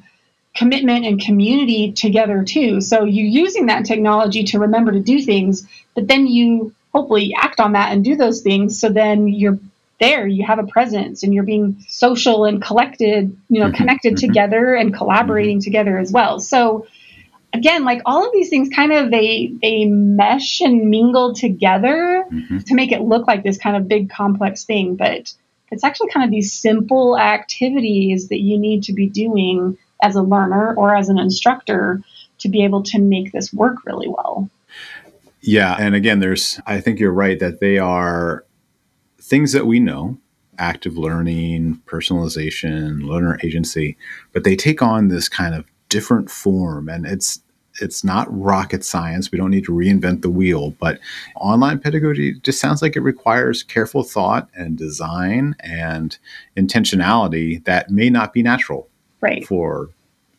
commitment 0.55 1.05
and 1.05 1.19
community 1.21 1.91
together 1.91 2.43
too 2.43 2.81
so 2.81 3.05
you're 3.05 3.25
using 3.25 3.67
that 3.67 3.85
technology 3.85 4.43
to 4.43 4.59
remember 4.59 4.91
to 4.91 4.99
do 4.99 5.21
things 5.21 5.67
but 5.95 6.07
then 6.07 6.27
you 6.27 6.73
hopefully 6.93 7.33
act 7.37 7.59
on 7.59 7.73
that 7.73 7.91
and 7.91 8.03
do 8.03 8.15
those 8.15 8.41
things 8.41 8.79
so 8.79 8.89
then 8.89 9.27
you're 9.27 9.57
there 9.99 10.27
you 10.27 10.45
have 10.45 10.59
a 10.59 10.67
presence 10.67 11.23
and 11.23 11.33
you're 11.33 11.43
being 11.43 11.83
social 11.87 12.45
and 12.45 12.61
collected 12.61 13.35
you 13.49 13.59
know 13.59 13.67
mm-hmm. 13.67 13.75
connected 13.75 14.13
mm-hmm. 14.13 14.27
together 14.27 14.73
and 14.73 14.93
collaborating 14.93 15.57
mm-hmm. 15.57 15.63
together 15.63 15.97
as 15.97 16.11
well 16.11 16.39
so 16.39 16.85
again 17.53 17.83
like 17.83 18.01
all 18.05 18.25
of 18.25 18.33
these 18.33 18.49
things 18.49 18.69
kind 18.69 18.91
of 18.91 19.11
they 19.11 19.53
they 19.61 19.85
mesh 19.85 20.61
and 20.61 20.89
mingle 20.89 21.33
together 21.33 22.25
mm-hmm. 22.31 22.59
to 22.59 22.75
make 22.75 22.91
it 22.91 23.01
look 23.01 23.27
like 23.27 23.43
this 23.43 23.57
kind 23.57 23.77
of 23.77 23.87
big 23.87 24.09
complex 24.09 24.65
thing 24.65 24.95
but 24.95 25.33
it's 25.71 25.83
actually 25.83 26.09
kind 26.09 26.23
of 26.23 26.31
these 26.31 26.53
simple 26.53 27.17
activities 27.17 28.29
that 28.29 28.39
you 28.39 28.59
need 28.59 28.83
to 28.83 28.93
be 28.93 29.07
doing 29.07 29.77
as 30.03 30.15
a 30.15 30.21
learner 30.21 30.75
or 30.75 30.95
as 30.95 31.09
an 31.09 31.17
instructor 31.17 32.01
to 32.39 32.49
be 32.49 32.63
able 32.63 32.83
to 32.83 32.99
make 32.99 33.31
this 33.31 33.53
work 33.53 33.77
really 33.85 34.07
well 34.07 34.49
yeah 35.41 35.75
and 35.79 35.95
again 35.95 36.19
there's 36.19 36.59
i 36.65 36.79
think 36.79 36.99
you're 36.99 37.13
right 37.13 37.39
that 37.39 37.59
they 37.59 37.77
are 37.77 38.43
things 39.33 39.51
that 39.51 39.65
we 39.65 39.79
know 39.79 40.15
active 40.59 40.95
learning, 40.95 41.81
personalization, 41.87 43.01
learner 43.01 43.39
agency, 43.43 43.97
but 44.31 44.43
they 44.43 44.55
take 44.55 44.79
on 44.79 45.07
this 45.07 45.27
kind 45.27 45.55
of 45.55 45.65
different 45.89 46.29
form 46.29 46.87
and 46.87 47.07
it's 47.07 47.39
it's 47.81 48.03
not 48.03 48.27
rocket 48.29 48.85
science. 48.85 49.31
We 49.31 49.39
don't 49.39 49.49
need 49.49 49.65
to 49.65 49.71
reinvent 49.71 50.21
the 50.21 50.29
wheel, 50.29 50.75
but 50.79 50.99
online 51.35 51.79
pedagogy 51.79 52.35
just 52.41 52.59
sounds 52.59 52.83
like 52.83 52.95
it 52.95 52.99
requires 52.99 53.63
careful 53.63 54.03
thought 54.03 54.49
and 54.53 54.77
design 54.77 55.55
and 55.61 56.15
intentionality 56.55 57.65
that 57.65 57.89
may 57.89 58.11
not 58.11 58.33
be 58.33 58.43
natural 58.43 58.87
right. 59.19 59.43
for 59.47 59.89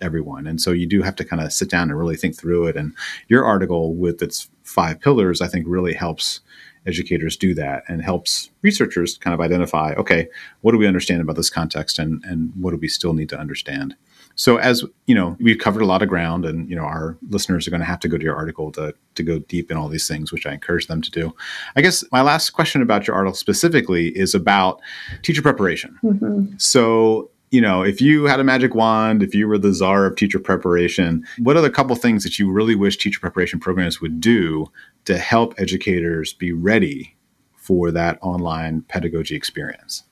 everyone. 0.01 0.47
And 0.47 0.61
so 0.61 0.71
you 0.71 0.87
do 0.87 1.03
have 1.03 1.17
to 1.17 1.25
kind 1.25 1.43
of 1.43 1.53
sit 1.53 1.69
down 1.69 1.91
and 1.91 1.99
really 1.99 2.15
think 2.15 2.37
through 2.37 2.69
it. 2.69 2.77
And 2.77 2.95
your 3.27 3.45
article 3.45 3.93
with 3.93 4.23
its 4.23 4.49
five 4.63 5.01
pillars, 5.01 5.41
I 5.41 5.49
think, 5.49 5.67
really 5.67 5.95
helps 5.95 6.39
educators 6.87 7.37
do 7.37 7.55
that 7.55 7.85
and 7.89 8.03
helps 8.03 8.51
researchers 8.63 9.19
kind 9.19 9.35
of 9.35 9.41
identify 9.41 9.93
okay 9.95 10.29
what 10.61 10.73
do 10.73 10.79
we 10.79 10.87
understand 10.87 11.21
about 11.21 11.37
this 11.37 11.51
context 11.51 11.99
and 11.99 12.23
and 12.25 12.53
what 12.57 12.71
do 12.71 12.77
we 12.77 12.89
still 12.89 13.13
need 13.13 13.29
to 13.29 13.39
understand? 13.39 13.95
So 14.37 14.57
as 14.57 14.85
you 15.07 15.15
know 15.15 15.37
we've 15.41 15.59
covered 15.59 15.83
a 15.83 15.87
lot 15.87 16.03
of 16.03 16.09
ground 16.09 16.45
and 16.45 16.69
you 16.69 16.75
know 16.75 16.83
our 16.83 17.17
listeners 17.29 17.67
are 17.67 17.71
going 17.71 17.81
to 17.81 17.87
have 17.87 18.01
to 18.01 18.09
go 18.09 18.19
to 18.19 18.25
your 18.25 18.37
article 18.37 18.73
to 18.73 18.95
to 19.15 19.23
go 19.23 19.39
deep 19.39 19.71
in 19.71 19.77
all 19.77 19.89
these 19.89 20.09
things 20.09 20.33
which 20.33 20.47
i 20.47 20.53
encourage 20.53 20.87
them 20.87 21.01
to 21.03 21.11
do. 21.11 21.35
I 21.77 21.83
guess 21.83 22.05
my 22.11 22.23
last 22.23 22.51
question 22.51 22.83
about 22.83 23.07
your 23.07 23.17
article 23.17 23.37
specifically 23.37 24.09
is 24.09 24.35
about 24.35 24.81
teacher 25.23 25.43
preparation. 25.43 25.99
Mm-hmm. 26.03 26.57
so 26.59 27.31
you 27.55 27.61
know, 27.61 27.83
if 27.83 28.01
you 28.01 28.25
had 28.25 28.41
a 28.41 28.45
magic 28.45 28.75
wand, 28.75 29.23
if 29.23 29.33
you 29.33 29.47
were 29.47 29.59
the 29.59 29.73
czar 29.73 30.07
of 30.07 30.17
teacher 30.17 30.41
preparation, 30.41 31.25
what 31.39 31.57
are 31.57 31.61
the 31.61 31.71
couple 31.71 31.95
things 31.95 32.25
that 32.25 32.37
you 32.37 32.51
really 32.51 32.75
wish 32.75 32.99
teacher 32.99 33.21
preparation 33.21 33.61
programs 33.61 34.01
would 34.01 34.21
do 34.21 34.67
to 35.05 35.17
help 35.17 35.55
educators 35.57 36.33
be 36.33 36.51
ready 36.51 37.15
for 37.55 37.93
that 37.93 38.19
online 38.23 38.83
pedagogy 38.89 39.37
experience? 39.37 40.03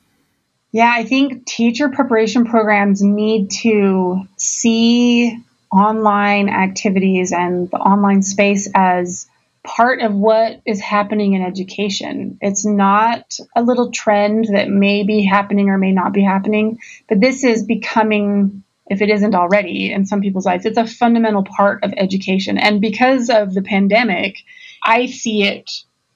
Yeah, 0.70 0.92
I 0.94 1.02
think 1.02 1.44
teacher 1.44 1.88
preparation 1.88 2.44
programs 2.44 3.02
need 3.02 3.50
to 3.62 4.22
see 4.37 5.37
online 5.72 6.48
activities 6.48 7.33
and 7.33 7.68
the 7.72 7.78
online 7.78 8.22
space 8.22 8.70
as 8.72 9.26
part 9.64 10.01
of 10.01 10.14
what 10.14 10.61
is 10.66 10.81
happening 10.81 11.35
in 11.35 11.42
education. 11.42 12.38
It's 12.40 12.66
not 12.66 13.38
a 13.55 13.62
little 13.62 13.90
trend 13.92 14.48
that 14.53 14.68
may 14.68 15.05
be 15.05 15.25
happening 15.25 15.68
or 15.68 15.79
may 15.79 15.92
not 15.92 16.12
be 16.12 16.22
happening, 16.22 16.79
but 17.09 17.20
this 17.20 17.44
is 17.44 17.64
becoming, 17.64 18.64
if 18.87 19.01
it 19.03 19.09
isn't 19.09 19.35
already 19.35 19.92
in 19.92 20.05
some 20.05 20.20
people's 20.20 20.46
lives, 20.46 20.66
it's 20.66 20.79
a 20.79 20.87
fundamental 20.87 21.44
part 21.44 21.85
of 21.85 21.94
education. 21.96 22.59
And 22.59 22.81
because 22.81 23.31
of 23.31 23.55
the 23.55 23.62
pandemic, 23.62 24.38
I 24.85 25.07
see 25.07 25.44
it 25.44 25.70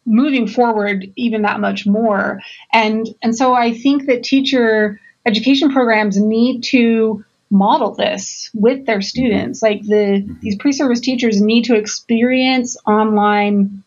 moving 0.06 0.46
forward 0.46 1.12
even 1.16 1.42
that 1.42 1.60
much 1.60 1.86
more. 1.86 2.40
And 2.72 3.08
and 3.22 3.36
so 3.36 3.54
I 3.54 3.72
think 3.72 4.06
that 4.06 4.22
teacher 4.22 5.00
education 5.26 5.72
programs 5.72 6.18
need 6.18 6.62
to 6.62 7.24
model 7.50 7.94
this 7.94 8.50
with 8.54 8.86
their 8.86 9.00
students. 9.00 9.62
Like 9.62 9.82
the 9.82 10.22
mm-hmm. 10.22 10.34
these 10.40 10.56
pre-service 10.56 11.00
teachers 11.00 11.40
need 11.40 11.64
to 11.64 11.76
experience 11.76 12.76
online 12.86 13.82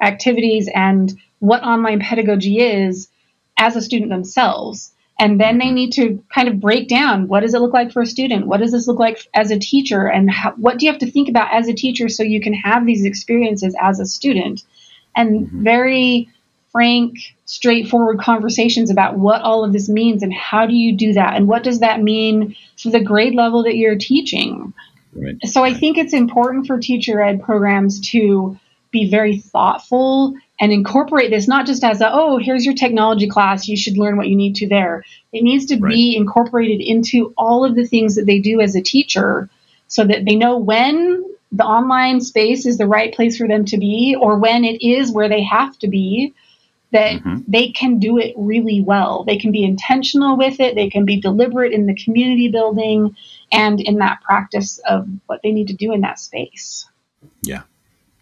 activities 0.00 0.68
and 0.74 1.12
what 1.38 1.62
online 1.62 2.00
pedagogy 2.00 2.60
is 2.60 3.08
as 3.56 3.76
a 3.76 3.82
student 3.82 4.10
themselves. 4.10 4.92
And 5.18 5.40
then 5.40 5.58
they 5.58 5.66
mm-hmm. 5.66 5.74
need 5.74 5.92
to 5.92 6.24
kind 6.34 6.48
of 6.48 6.60
break 6.60 6.88
down 6.88 7.28
what 7.28 7.40
does 7.40 7.54
it 7.54 7.60
look 7.60 7.72
like 7.72 7.92
for 7.92 8.02
a 8.02 8.06
student? 8.06 8.46
What 8.46 8.60
does 8.60 8.72
this 8.72 8.88
look 8.88 8.98
like 8.98 9.28
as 9.34 9.50
a 9.50 9.58
teacher? 9.58 10.06
And 10.08 10.30
how, 10.30 10.52
what 10.52 10.78
do 10.78 10.86
you 10.86 10.92
have 10.92 11.00
to 11.00 11.10
think 11.10 11.28
about 11.28 11.52
as 11.52 11.68
a 11.68 11.74
teacher 11.74 12.08
so 12.08 12.22
you 12.22 12.40
can 12.40 12.54
have 12.54 12.84
these 12.84 13.04
experiences 13.04 13.76
as 13.80 14.00
a 14.00 14.06
student? 14.06 14.64
And 15.14 15.46
mm-hmm. 15.46 15.62
very 15.62 16.28
frank, 16.74 17.18
straightforward 17.44 18.18
conversations 18.18 18.90
about 18.90 19.16
what 19.16 19.40
all 19.42 19.62
of 19.64 19.72
this 19.72 19.88
means 19.88 20.24
and 20.24 20.34
how 20.34 20.66
do 20.66 20.74
you 20.74 20.96
do 20.96 21.12
that 21.12 21.36
and 21.36 21.46
what 21.46 21.62
does 21.62 21.78
that 21.78 22.02
mean 22.02 22.56
for 22.76 22.90
the 22.90 22.98
grade 22.98 23.36
level 23.36 23.62
that 23.62 23.76
you're 23.76 23.96
teaching. 23.96 24.74
Right. 25.14 25.36
So 25.44 25.62
I 25.62 25.72
think 25.72 25.96
it's 25.96 26.12
important 26.12 26.66
for 26.66 26.80
teacher 26.80 27.22
ed 27.22 27.44
programs 27.44 28.00
to 28.10 28.58
be 28.90 29.08
very 29.08 29.38
thoughtful 29.38 30.34
and 30.58 30.72
incorporate 30.72 31.30
this 31.30 31.46
not 31.46 31.66
just 31.66 31.82
as 31.82 32.00
a 32.00 32.08
oh 32.12 32.38
here's 32.38 32.64
your 32.64 32.76
technology 32.76 33.28
class 33.28 33.66
you 33.66 33.76
should 33.76 33.98
learn 33.98 34.16
what 34.16 34.28
you 34.28 34.36
need 34.36 34.54
to 34.54 34.68
there 34.68 35.04
it 35.32 35.42
needs 35.42 35.66
to 35.66 35.76
right. 35.78 35.90
be 35.90 36.14
incorporated 36.16 36.80
into 36.80 37.34
all 37.36 37.64
of 37.64 37.74
the 37.74 37.84
things 37.84 38.14
that 38.14 38.24
they 38.24 38.38
do 38.38 38.60
as 38.60 38.76
a 38.76 38.80
teacher 38.80 39.50
so 39.88 40.04
that 40.04 40.24
they 40.24 40.36
know 40.36 40.56
when 40.56 41.24
the 41.50 41.64
online 41.64 42.20
space 42.20 42.66
is 42.66 42.78
the 42.78 42.86
right 42.86 43.12
place 43.12 43.36
for 43.36 43.48
them 43.48 43.64
to 43.64 43.78
be 43.78 44.16
or 44.20 44.38
when 44.38 44.64
it 44.64 44.80
is 44.80 45.10
where 45.10 45.28
they 45.28 45.42
have 45.42 45.76
to 45.80 45.88
be 45.88 46.32
that 46.94 47.16
mm-hmm. 47.16 47.40
they 47.46 47.68
can 47.68 47.98
do 47.98 48.18
it 48.18 48.34
really 48.38 48.80
well 48.80 49.24
they 49.24 49.36
can 49.36 49.52
be 49.52 49.62
intentional 49.62 50.38
with 50.38 50.58
it 50.60 50.74
they 50.74 50.88
can 50.88 51.04
be 51.04 51.20
deliberate 51.20 51.72
in 51.72 51.86
the 51.86 51.94
community 51.94 52.48
building 52.48 53.14
and 53.52 53.80
in 53.80 53.98
that 53.98 54.22
practice 54.22 54.80
of 54.88 55.06
what 55.26 55.40
they 55.42 55.52
need 55.52 55.68
to 55.68 55.74
do 55.74 55.92
in 55.92 56.00
that 56.00 56.18
space 56.18 56.88
yeah 57.42 57.62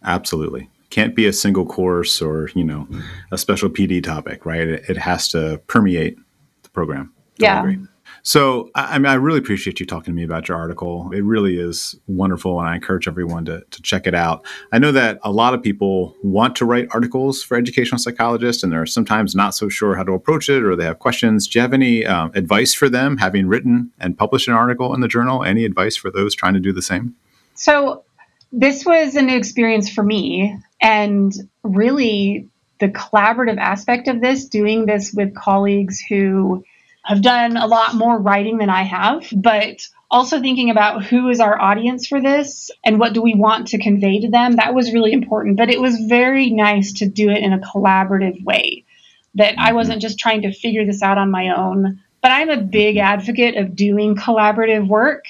absolutely 0.02 0.68
can't 0.92 1.14
be 1.14 1.26
a 1.26 1.32
single 1.32 1.64
course 1.64 2.20
or 2.20 2.50
you 2.54 2.62
know 2.62 2.86
a 3.32 3.38
special 3.38 3.70
PD 3.70 4.04
topic, 4.04 4.44
right? 4.44 4.68
It, 4.68 4.90
it 4.90 4.98
has 4.98 5.26
to 5.28 5.60
permeate 5.66 6.18
the 6.62 6.68
program. 6.68 7.12
Totally 7.40 7.76
yeah. 7.76 7.86
So 8.22 8.70
I, 8.74 8.94
I, 8.94 8.98
mean, 8.98 9.06
I 9.06 9.14
really 9.14 9.38
appreciate 9.38 9.80
you 9.80 9.86
talking 9.86 10.12
to 10.12 10.12
me 10.12 10.22
about 10.22 10.48
your 10.48 10.56
article. 10.56 11.10
It 11.12 11.24
really 11.24 11.58
is 11.58 11.96
wonderful, 12.06 12.58
and 12.60 12.68
I 12.68 12.76
encourage 12.76 13.08
everyone 13.08 13.44
to, 13.46 13.62
to 13.70 13.82
check 13.82 14.06
it 14.06 14.14
out. 14.14 14.46
I 14.72 14.78
know 14.78 14.92
that 14.92 15.18
a 15.22 15.32
lot 15.32 15.54
of 15.54 15.62
people 15.62 16.16
want 16.22 16.54
to 16.56 16.64
write 16.64 16.88
articles 16.92 17.42
for 17.42 17.56
educational 17.56 17.98
psychologists, 17.98 18.62
and 18.62 18.72
they're 18.72 18.86
sometimes 18.86 19.34
not 19.34 19.54
so 19.54 19.68
sure 19.68 19.96
how 19.96 20.04
to 20.04 20.12
approach 20.12 20.48
it, 20.48 20.62
or 20.62 20.76
they 20.76 20.84
have 20.84 21.00
questions. 21.00 21.48
Do 21.48 21.58
you 21.58 21.62
have 21.62 21.72
any 21.72 22.06
um, 22.06 22.30
advice 22.34 22.72
for 22.74 22.88
them, 22.88 23.16
having 23.16 23.48
written 23.48 23.90
and 23.98 24.16
published 24.16 24.48
an 24.48 24.54
article 24.54 24.94
in 24.94 25.00
the 25.00 25.08
journal? 25.08 25.42
Any 25.42 25.64
advice 25.64 25.96
for 25.96 26.10
those 26.10 26.34
trying 26.34 26.54
to 26.54 26.60
do 26.60 26.72
the 26.72 26.82
same? 26.82 27.16
So 27.54 28.04
this 28.52 28.86
was 28.86 29.16
a 29.16 29.22
new 29.22 29.36
experience 29.36 29.90
for 29.90 30.04
me. 30.04 30.56
And 30.80 31.32
really, 31.64 32.48
the 32.78 32.88
collaborative 32.88 33.58
aspect 33.58 34.08
of 34.08 34.20
this, 34.20 34.44
doing 34.44 34.86
this 34.86 35.12
with 35.12 35.34
colleagues 35.34 36.00
who 36.00 36.62
have 37.04 37.22
done 37.22 37.56
a 37.56 37.66
lot 37.66 37.94
more 37.94 38.18
writing 38.18 38.58
than 38.58 38.70
I 38.70 38.82
have, 38.82 39.26
but 39.32 39.86
also 40.10 40.40
thinking 40.40 40.70
about 40.70 41.04
who 41.04 41.28
is 41.30 41.40
our 41.40 41.60
audience 41.60 42.06
for 42.06 42.20
this 42.20 42.70
and 42.84 43.00
what 43.00 43.14
do 43.14 43.22
we 43.22 43.34
want 43.34 43.68
to 43.68 43.78
convey 43.78 44.20
to 44.20 44.30
them, 44.30 44.56
that 44.56 44.74
was 44.74 44.92
really 44.92 45.12
important. 45.12 45.56
But 45.56 45.70
it 45.70 45.80
was 45.80 45.98
very 45.98 46.50
nice 46.50 46.92
to 46.94 47.08
do 47.08 47.30
it 47.30 47.42
in 47.42 47.52
a 47.52 47.58
collaborative 47.58 48.44
way, 48.44 48.84
that 49.34 49.58
I 49.58 49.68
mm-hmm. 49.68 49.76
wasn't 49.76 50.02
just 50.02 50.18
trying 50.18 50.42
to 50.42 50.52
figure 50.52 50.84
this 50.84 51.02
out 51.02 51.18
on 51.18 51.30
my 51.30 51.56
own. 51.56 52.00
But 52.20 52.30
I'm 52.30 52.50
a 52.50 52.60
big 52.60 52.96
mm-hmm. 52.96 53.06
advocate 53.06 53.56
of 53.56 53.74
doing 53.74 54.14
collaborative 54.14 54.86
work. 54.86 55.24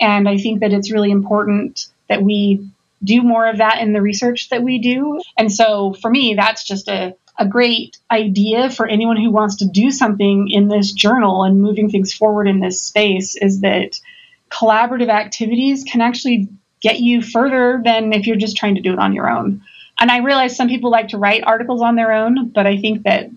And 0.00 0.28
I 0.28 0.38
think 0.38 0.60
that 0.60 0.72
it's 0.72 0.92
really 0.92 1.10
important 1.10 1.88
that 2.08 2.22
we 2.22 2.70
do 3.02 3.22
more 3.22 3.46
of 3.46 3.58
that 3.58 3.80
in 3.80 3.92
the 3.92 4.02
research 4.02 4.48
that 4.50 4.62
we 4.62 4.78
do. 4.78 5.20
And 5.36 5.52
so 5.52 5.94
for 6.00 6.10
me, 6.10 6.34
that's 6.34 6.64
just 6.64 6.88
a, 6.88 7.16
a 7.40 7.46
great 7.46 7.96
idea 8.10 8.68
for 8.68 8.86
anyone 8.86 9.16
who 9.16 9.30
wants 9.30 9.56
to 9.56 9.66
do 9.66 9.90
something 9.90 10.50
in 10.50 10.68
this 10.68 10.92
journal 10.92 11.42
and 11.42 11.62
moving 11.62 11.88
things 11.88 12.12
forward 12.12 12.46
in 12.46 12.60
this 12.60 12.82
space 12.82 13.34
is 13.34 13.62
that 13.62 13.98
collaborative 14.50 15.08
activities 15.08 15.82
can 15.82 16.02
actually 16.02 16.48
get 16.82 17.00
you 17.00 17.22
further 17.22 17.80
than 17.82 18.12
if 18.12 18.26
you're 18.26 18.36
just 18.36 18.58
trying 18.58 18.74
to 18.74 18.82
do 18.82 18.92
it 18.92 18.98
on 18.98 19.14
your 19.14 19.28
own. 19.28 19.62
And 19.98 20.10
I 20.10 20.18
realize 20.18 20.54
some 20.54 20.68
people 20.68 20.90
like 20.90 21.08
to 21.08 21.18
write 21.18 21.42
articles 21.42 21.80
on 21.80 21.96
their 21.96 22.12
own, 22.12 22.48
but 22.50 22.66
I 22.66 22.76
think 22.76 23.04
that 23.04 23.30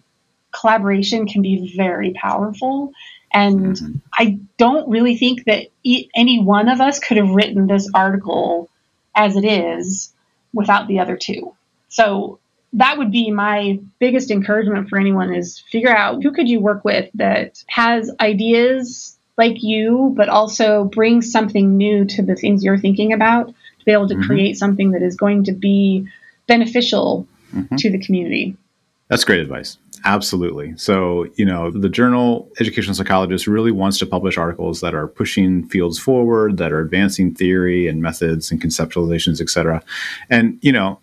collaboration 0.51 1.25
can 1.25 1.41
be 1.41 1.73
very 1.75 2.11
powerful. 2.11 2.91
And 3.33 3.77
mm-hmm. 3.77 3.95
I 4.13 4.39
don't 4.57 4.89
really 4.89 5.15
think 5.15 5.45
that 5.45 5.67
e- 5.83 6.09
any 6.13 6.41
one 6.41 6.67
of 6.67 6.81
us 6.81 6.99
could 6.99 7.17
have 7.17 7.29
written 7.29 7.67
this 7.67 7.89
article 7.93 8.69
as 9.15 9.37
it 9.37 9.45
is 9.45 10.13
without 10.53 10.89
the 10.89 10.99
other 10.99 11.15
two. 11.15 11.55
So 11.87 12.39
that 12.73 12.97
would 12.97 13.11
be 13.11 13.31
my 13.31 13.79
biggest 13.99 14.31
encouragement 14.31 14.89
for 14.89 14.97
anyone 14.97 15.33
is 15.33 15.59
figure 15.71 15.95
out 15.95 16.23
who 16.23 16.31
could 16.31 16.49
you 16.49 16.59
work 16.59 16.83
with 16.83 17.09
that 17.13 17.63
has 17.67 18.11
ideas 18.19 19.17
like 19.37 19.63
you 19.63 20.13
but 20.17 20.29
also 20.29 20.85
brings 20.85 21.31
something 21.31 21.77
new 21.77 22.05
to 22.05 22.21
the 22.21 22.35
things 22.35 22.63
you're 22.63 22.77
thinking 22.77 23.13
about 23.13 23.47
to 23.47 23.85
be 23.85 23.91
able 23.91 24.07
to 24.07 24.15
mm-hmm. 24.15 24.27
create 24.27 24.57
something 24.57 24.91
that 24.91 25.01
is 25.01 25.15
going 25.15 25.43
to 25.43 25.51
be 25.51 26.07
beneficial 26.47 27.27
mm-hmm. 27.53 27.75
to 27.75 27.91
the 27.91 27.99
community. 27.99 28.55
That's 29.09 29.23
great 29.23 29.39
advice. 29.39 29.77
Absolutely. 30.05 30.73
So, 30.77 31.27
you 31.35 31.45
know, 31.45 31.71
the 31.71 31.87
journal 31.87 32.49
Educational 32.59 32.95
Psychologist 32.95 33.47
really 33.47 33.71
wants 33.71 33.97
to 33.99 34.05
publish 34.05 34.37
articles 34.37 34.81
that 34.81 34.93
are 34.93 35.07
pushing 35.07 35.67
fields 35.69 35.97
forward, 35.97 36.57
that 36.57 36.73
are 36.73 36.79
advancing 36.79 37.33
theory 37.33 37.87
and 37.87 38.01
methods 38.01 38.51
and 38.51 38.61
conceptualizations, 38.61 39.39
et 39.39 39.49
cetera. 39.49 39.81
And, 40.29 40.57
you 40.61 40.71
know, 40.71 40.99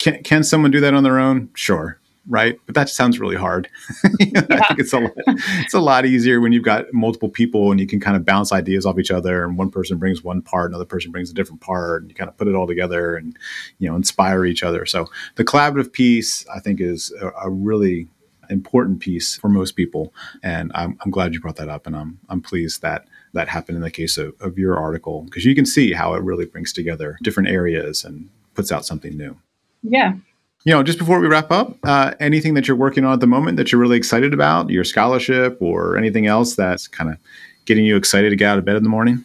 can, 0.00 0.22
can 0.24 0.42
someone 0.42 0.72
do 0.72 0.80
that 0.80 0.94
on 0.94 1.04
their 1.04 1.18
own? 1.18 1.50
Sure. 1.54 1.98
Right. 2.26 2.58
But 2.66 2.74
that 2.74 2.88
sounds 2.88 3.18
really 3.18 3.36
hard. 3.36 3.68
yeah. 4.20 4.42
I 4.50 4.66
think 4.68 4.80
it's 4.80 4.92
a, 4.92 5.00
lot, 5.00 5.12
it's 5.26 5.74
a 5.74 5.80
lot 5.80 6.06
easier 6.06 6.40
when 6.40 6.52
you've 6.52 6.64
got 6.64 6.92
multiple 6.92 7.28
people 7.28 7.70
and 7.70 7.80
you 7.80 7.86
can 7.86 7.98
kind 7.98 8.16
of 8.16 8.24
bounce 8.24 8.52
ideas 8.52 8.86
off 8.86 8.98
each 8.98 9.10
other 9.10 9.44
and 9.44 9.56
one 9.56 9.70
person 9.70 9.98
brings 9.98 10.22
one 10.22 10.42
part, 10.42 10.70
another 10.70 10.84
person 10.84 11.10
brings 11.10 11.30
a 11.30 11.34
different 11.34 11.60
part, 11.60 12.02
and 12.02 12.10
you 12.10 12.14
kind 12.14 12.28
of 12.28 12.36
put 12.36 12.46
it 12.46 12.54
all 12.54 12.66
together 12.66 13.16
and, 13.16 13.36
you 13.78 13.88
know, 13.88 13.96
inspire 13.96 14.44
each 14.44 14.62
other. 14.62 14.86
So 14.86 15.06
the 15.36 15.44
collaborative 15.44 15.92
piece, 15.92 16.46
I 16.48 16.60
think, 16.60 16.80
is 16.80 17.12
a, 17.20 17.30
a 17.42 17.50
really 17.50 18.08
important 18.48 19.00
piece 19.00 19.36
for 19.36 19.48
most 19.48 19.72
people. 19.72 20.12
And 20.42 20.72
I'm, 20.74 20.98
I'm 21.04 21.10
glad 21.10 21.34
you 21.34 21.40
brought 21.40 21.56
that 21.56 21.68
up. 21.68 21.86
And 21.86 21.96
I'm, 21.96 22.18
I'm 22.28 22.42
pleased 22.42 22.82
that 22.82 23.06
that 23.32 23.48
happened 23.48 23.76
in 23.76 23.82
the 23.82 23.90
case 23.90 24.18
of, 24.18 24.34
of 24.40 24.58
your 24.58 24.76
article 24.76 25.22
because 25.22 25.44
you 25.44 25.54
can 25.54 25.66
see 25.66 25.92
how 25.92 26.14
it 26.14 26.22
really 26.22 26.46
brings 26.46 26.72
together 26.72 27.16
different 27.22 27.48
areas 27.48 28.04
and 28.04 28.28
puts 28.54 28.70
out 28.70 28.84
something 28.84 29.16
new. 29.16 29.36
Yeah. 29.82 30.14
You 30.64 30.74
know, 30.74 30.82
just 30.82 30.98
before 30.98 31.20
we 31.20 31.26
wrap 31.26 31.50
up, 31.50 31.76
uh, 31.84 32.14
anything 32.20 32.54
that 32.54 32.68
you're 32.68 32.76
working 32.76 33.04
on 33.04 33.14
at 33.14 33.20
the 33.20 33.26
moment 33.26 33.56
that 33.56 33.72
you're 33.72 33.80
really 33.80 33.96
excited 33.96 34.34
about, 34.34 34.68
your 34.68 34.84
scholarship 34.84 35.56
or 35.60 35.96
anything 35.96 36.26
else 36.26 36.54
that's 36.54 36.86
kind 36.86 37.10
of 37.10 37.16
getting 37.64 37.84
you 37.84 37.96
excited 37.96 38.30
to 38.30 38.36
get 38.36 38.50
out 38.50 38.58
of 38.58 38.64
bed 38.64 38.76
in 38.76 38.82
the 38.82 38.88
morning? 38.90 39.24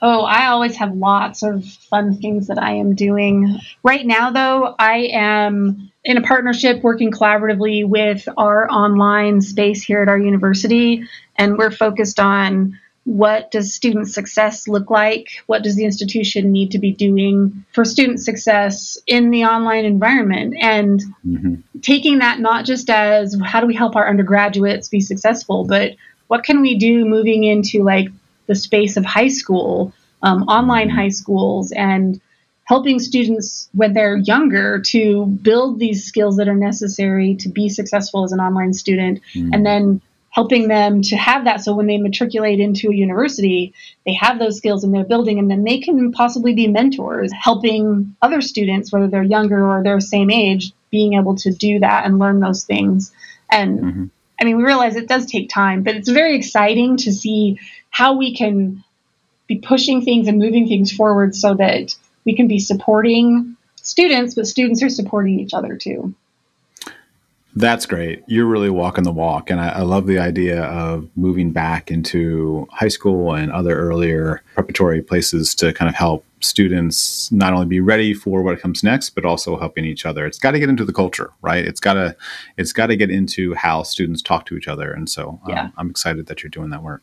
Oh, 0.00 0.22
I 0.22 0.46
always 0.46 0.76
have 0.76 0.94
lots 0.94 1.42
of 1.42 1.64
fun 1.64 2.16
things 2.18 2.48
that 2.48 2.58
I 2.58 2.72
am 2.72 2.94
doing. 2.94 3.58
Right 3.84 4.04
now, 4.04 4.30
though, 4.30 4.74
I 4.78 5.10
am 5.12 5.92
in 6.04 6.16
a 6.16 6.22
partnership 6.22 6.82
working 6.82 7.12
collaboratively 7.12 7.86
with 7.86 8.28
our 8.36 8.68
online 8.70 9.40
space 9.40 9.82
here 9.82 10.02
at 10.02 10.08
our 10.08 10.18
university 10.18 11.04
and 11.36 11.56
we're 11.56 11.70
focused 11.70 12.20
on 12.20 12.78
what 13.04 13.50
does 13.50 13.74
student 13.74 14.08
success 14.08 14.68
look 14.68 14.88
like 14.88 15.28
what 15.46 15.62
does 15.62 15.74
the 15.74 15.84
institution 15.84 16.52
need 16.52 16.70
to 16.70 16.78
be 16.78 16.92
doing 16.92 17.64
for 17.72 17.84
student 17.84 18.20
success 18.20 18.96
in 19.06 19.30
the 19.30 19.44
online 19.44 19.84
environment 19.84 20.54
and 20.60 21.02
mm-hmm. 21.26 21.54
taking 21.80 22.18
that 22.18 22.38
not 22.38 22.64
just 22.64 22.88
as 22.88 23.36
how 23.44 23.60
do 23.60 23.66
we 23.66 23.74
help 23.74 23.96
our 23.96 24.08
undergraduates 24.08 24.88
be 24.88 25.00
successful 25.00 25.64
but 25.64 25.92
what 26.28 26.44
can 26.44 26.60
we 26.60 26.78
do 26.78 27.04
moving 27.04 27.42
into 27.42 27.82
like 27.82 28.08
the 28.46 28.54
space 28.54 28.96
of 28.96 29.04
high 29.04 29.28
school 29.28 29.92
um, 30.22 30.44
online 30.44 30.88
mm-hmm. 30.88 30.98
high 30.98 31.08
schools 31.08 31.72
and 31.72 32.20
helping 32.64 33.00
students 33.00 33.68
when 33.72 33.92
they're 33.92 34.16
younger 34.16 34.80
to 34.80 35.26
build 35.26 35.80
these 35.80 36.04
skills 36.04 36.36
that 36.36 36.48
are 36.48 36.54
necessary 36.54 37.34
to 37.34 37.48
be 37.48 37.68
successful 37.68 38.22
as 38.22 38.30
an 38.30 38.38
online 38.38 38.72
student 38.72 39.20
mm. 39.34 39.50
and 39.52 39.66
then 39.66 40.00
helping 40.32 40.66
them 40.66 41.02
to 41.02 41.16
have 41.16 41.44
that 41.44 41.62
so 41.62 41.74
when 41.74 41.86
they 41.86 41.98
matriculate 41.98 42.58
into 42.58 42.90
a 42.90 42.94
university 42.94 43.72
they 44.04 44.14
have 44.14 44.38
those 44.38 44.56
skills 44.56 44.82
and 44.82 44.92
they're 44.92 45.04
building 45.04 45.38
and 45.38 45.50
then 45.50 45.62
they 45.64 45.78
can 45.78 46.10
possibly 46.12 46.54
be 46.54 46.66
mentors 46.66 47.30
helping 47.32 48.16
other 48.20 48.40
students 48.40 48.92
whether 48.92 49.08
they're 49.08 49.22
younger 49.22 49.64
or 49.64 49.82
they're 49.82 50.00
same 50.00 50.30
age 50.30 50.72
being 50.90 51.14
able 51.14 51.36
to 51.36 51.52
do 51.52 51.78
that 51.78 52.04
and 52.04 52.18
learn 52.18 52.40
those 52.40 52.64
things 52.64 53.12
and 53.50 53.80
mm-hmm. 53.80 54.04
i 54.40 54.44
mean 54.44 54.56
we 54.56 54.64
realize 54.64 54.96
it 54.96 55.08
does 55.08 55.26
take 55.26 55.48
time 55.48 55.82
but 55.82 55.94
it's 55.94 56.08
very 56.08 56.36
exciting 56.36 56.96
to 56.96 57.12
see 57.12 57.58
how 57.90 58.16
we 58.16 58.34
can 58.34 58.82
be 59.46 59.58
pushing 59.58 60.02
things 60.02 60.28
and 60.28 60.38
moving 60.38 60.66
things 60.66 60.90
forward 60.92 61.34
so 61.34 61.54
that 61.54 61.94
we 62.24 62.36
can 62.36 62.48
be 62.48 62.58
supporting 62.58 63.56
students, 63.76 64.34
but 64.34 64.46
students 64.46 64.82
are 64.82 64.88
supporting 64.88 65.40
each 65.40 65.54
other 65.54 65.76
too. 65.76 66.14
That's 67.54 67.84
great. 67.84 68.22
You're 68.26 68.46
really 68.46 68.70
walking 68.70 69.04
the 69.04 69.12
walk. 69.12 69.50
And 69.50 69.60
I, 69.60 69.68
I, 69.68 69.82
love 69.82 70.06
the 70.06 70.18
idea 70.18 70.62
of 70.62 71.08
moving 71.16 71.52
back 71.52 71.90
into 71.90 72.66
high 72.70 72.88
school 72.88 73.34
and 73.34 73.52
other 73.52 73.78
earlier 73.78 74.42
preparatory 74.54 75.02
places 75.02 75.54
to 75.56 75.72
kind 75.74 75.88
of 75.88 75.94
help 75.94 76.24
students 76.40 77.30
not 77.30 77.52
only 77.52 77.66
be 77.66 77.80
ready 77.80 78.14
for 78.14 78.42
what 78.42 78.58
comes 78.60 78.82
next, 78.82 79.10
but 79.10 79.26
also 79.26 79.58
helping 79.58 79.84
each 79.84 80.06
other. 80.06 80.24
It's 80.24 80.38
got 80.38 80.52
to 80.52 80.58
get 80.58 80.70
into 80.70 80.84
the 80.84 80.94
culture, 80.94 81.30
right? 81.42 81.64
It's 81.64 81.80
got 81.80 81.94
to, 81.94 82.16
it's 82.56 82.72
got 82.72 82.86
to 82.86 82.96
get 82.96 83.10
into 83.10 83.54
how 83.54 83.82
students 83.82 84.22
talk 84.22 84.46
to 84.46 84.56
each 84.56 84.66
other. 84.66 84.90
And 84.90 85.08
so 85.08 85.38
um, 85.44 85.50
yeah. 85.50 85.68
I'm 85.76 85.90
excited 85.90 86.26
that 86.28 86.42
you're 86.42 86.50
doing 86.50 86.70
that 86.70 86.82
work. 86.82 87.02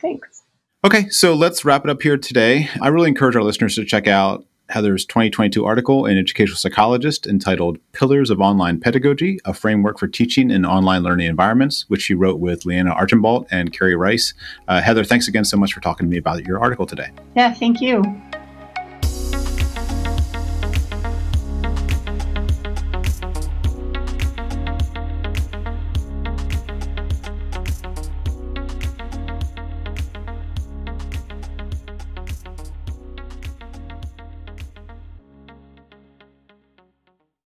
Thanks. 0.00 0.44
Okay, 0.84 1.08
so 1.08 1.34
let's 1.34 1.64
wrap 1.64 1.84
it 1.84 1.90
up 1.90 2.02
here 2.02 2.16
today. 2.16 2.70
I 2.80 2.88
really 2.88 3.08
encourage 3.08 3.34
our 3.34 3.42
listeners 3.42 3.74
to 3.74 3.84
check 3.84 4.06
out 4.06 4.46
Heather's 4.68 5.06
2022 5.06 5.64
article 5.64 6.04
in 6.06 6.18
Educational 6.18 6.56
Psychologist 6.56 7.26
entitled 7.26 7.78
Pillars 7.92 8.30
of 8.30 8.40
Online 8.40 8.78
Pedagogy 8.78 9.38
A 9.44 9.54
Framework 9.54 9.98
for 9.98 10.06
Teaching 10.06 10.50
in 10.50 10.66
Online 10.66 11.02
Learning 11.02 11.26
Environments, 11.26 11.86
which 11.88 12.02
she 12.02 12.14
wrote 12.14 12.38
with 12.38 12.66
Leanna 12.66 12.90
Archambault 12.90 13.46
and 13.50 13.72
Kerry 13.72 13.96
Rice. 13.96 14.34
Uh, 14.68 14.80
Heather, 14.80 15.04
thanks 15.04 15.26
again 15.26 15.44
so 15.44 15.56
much 15.56 15.72
for 15.72 15.80
talking 15.80 16.06
to 16.06 16.10
me 16.10 16.18
about 16.18 16.44
your 16.44 16.60
article 16.60 16.86
today. 16.86 17.10
Yeah, 17.34 17.54
thank 17.54 17.80
you. 17.80 18.02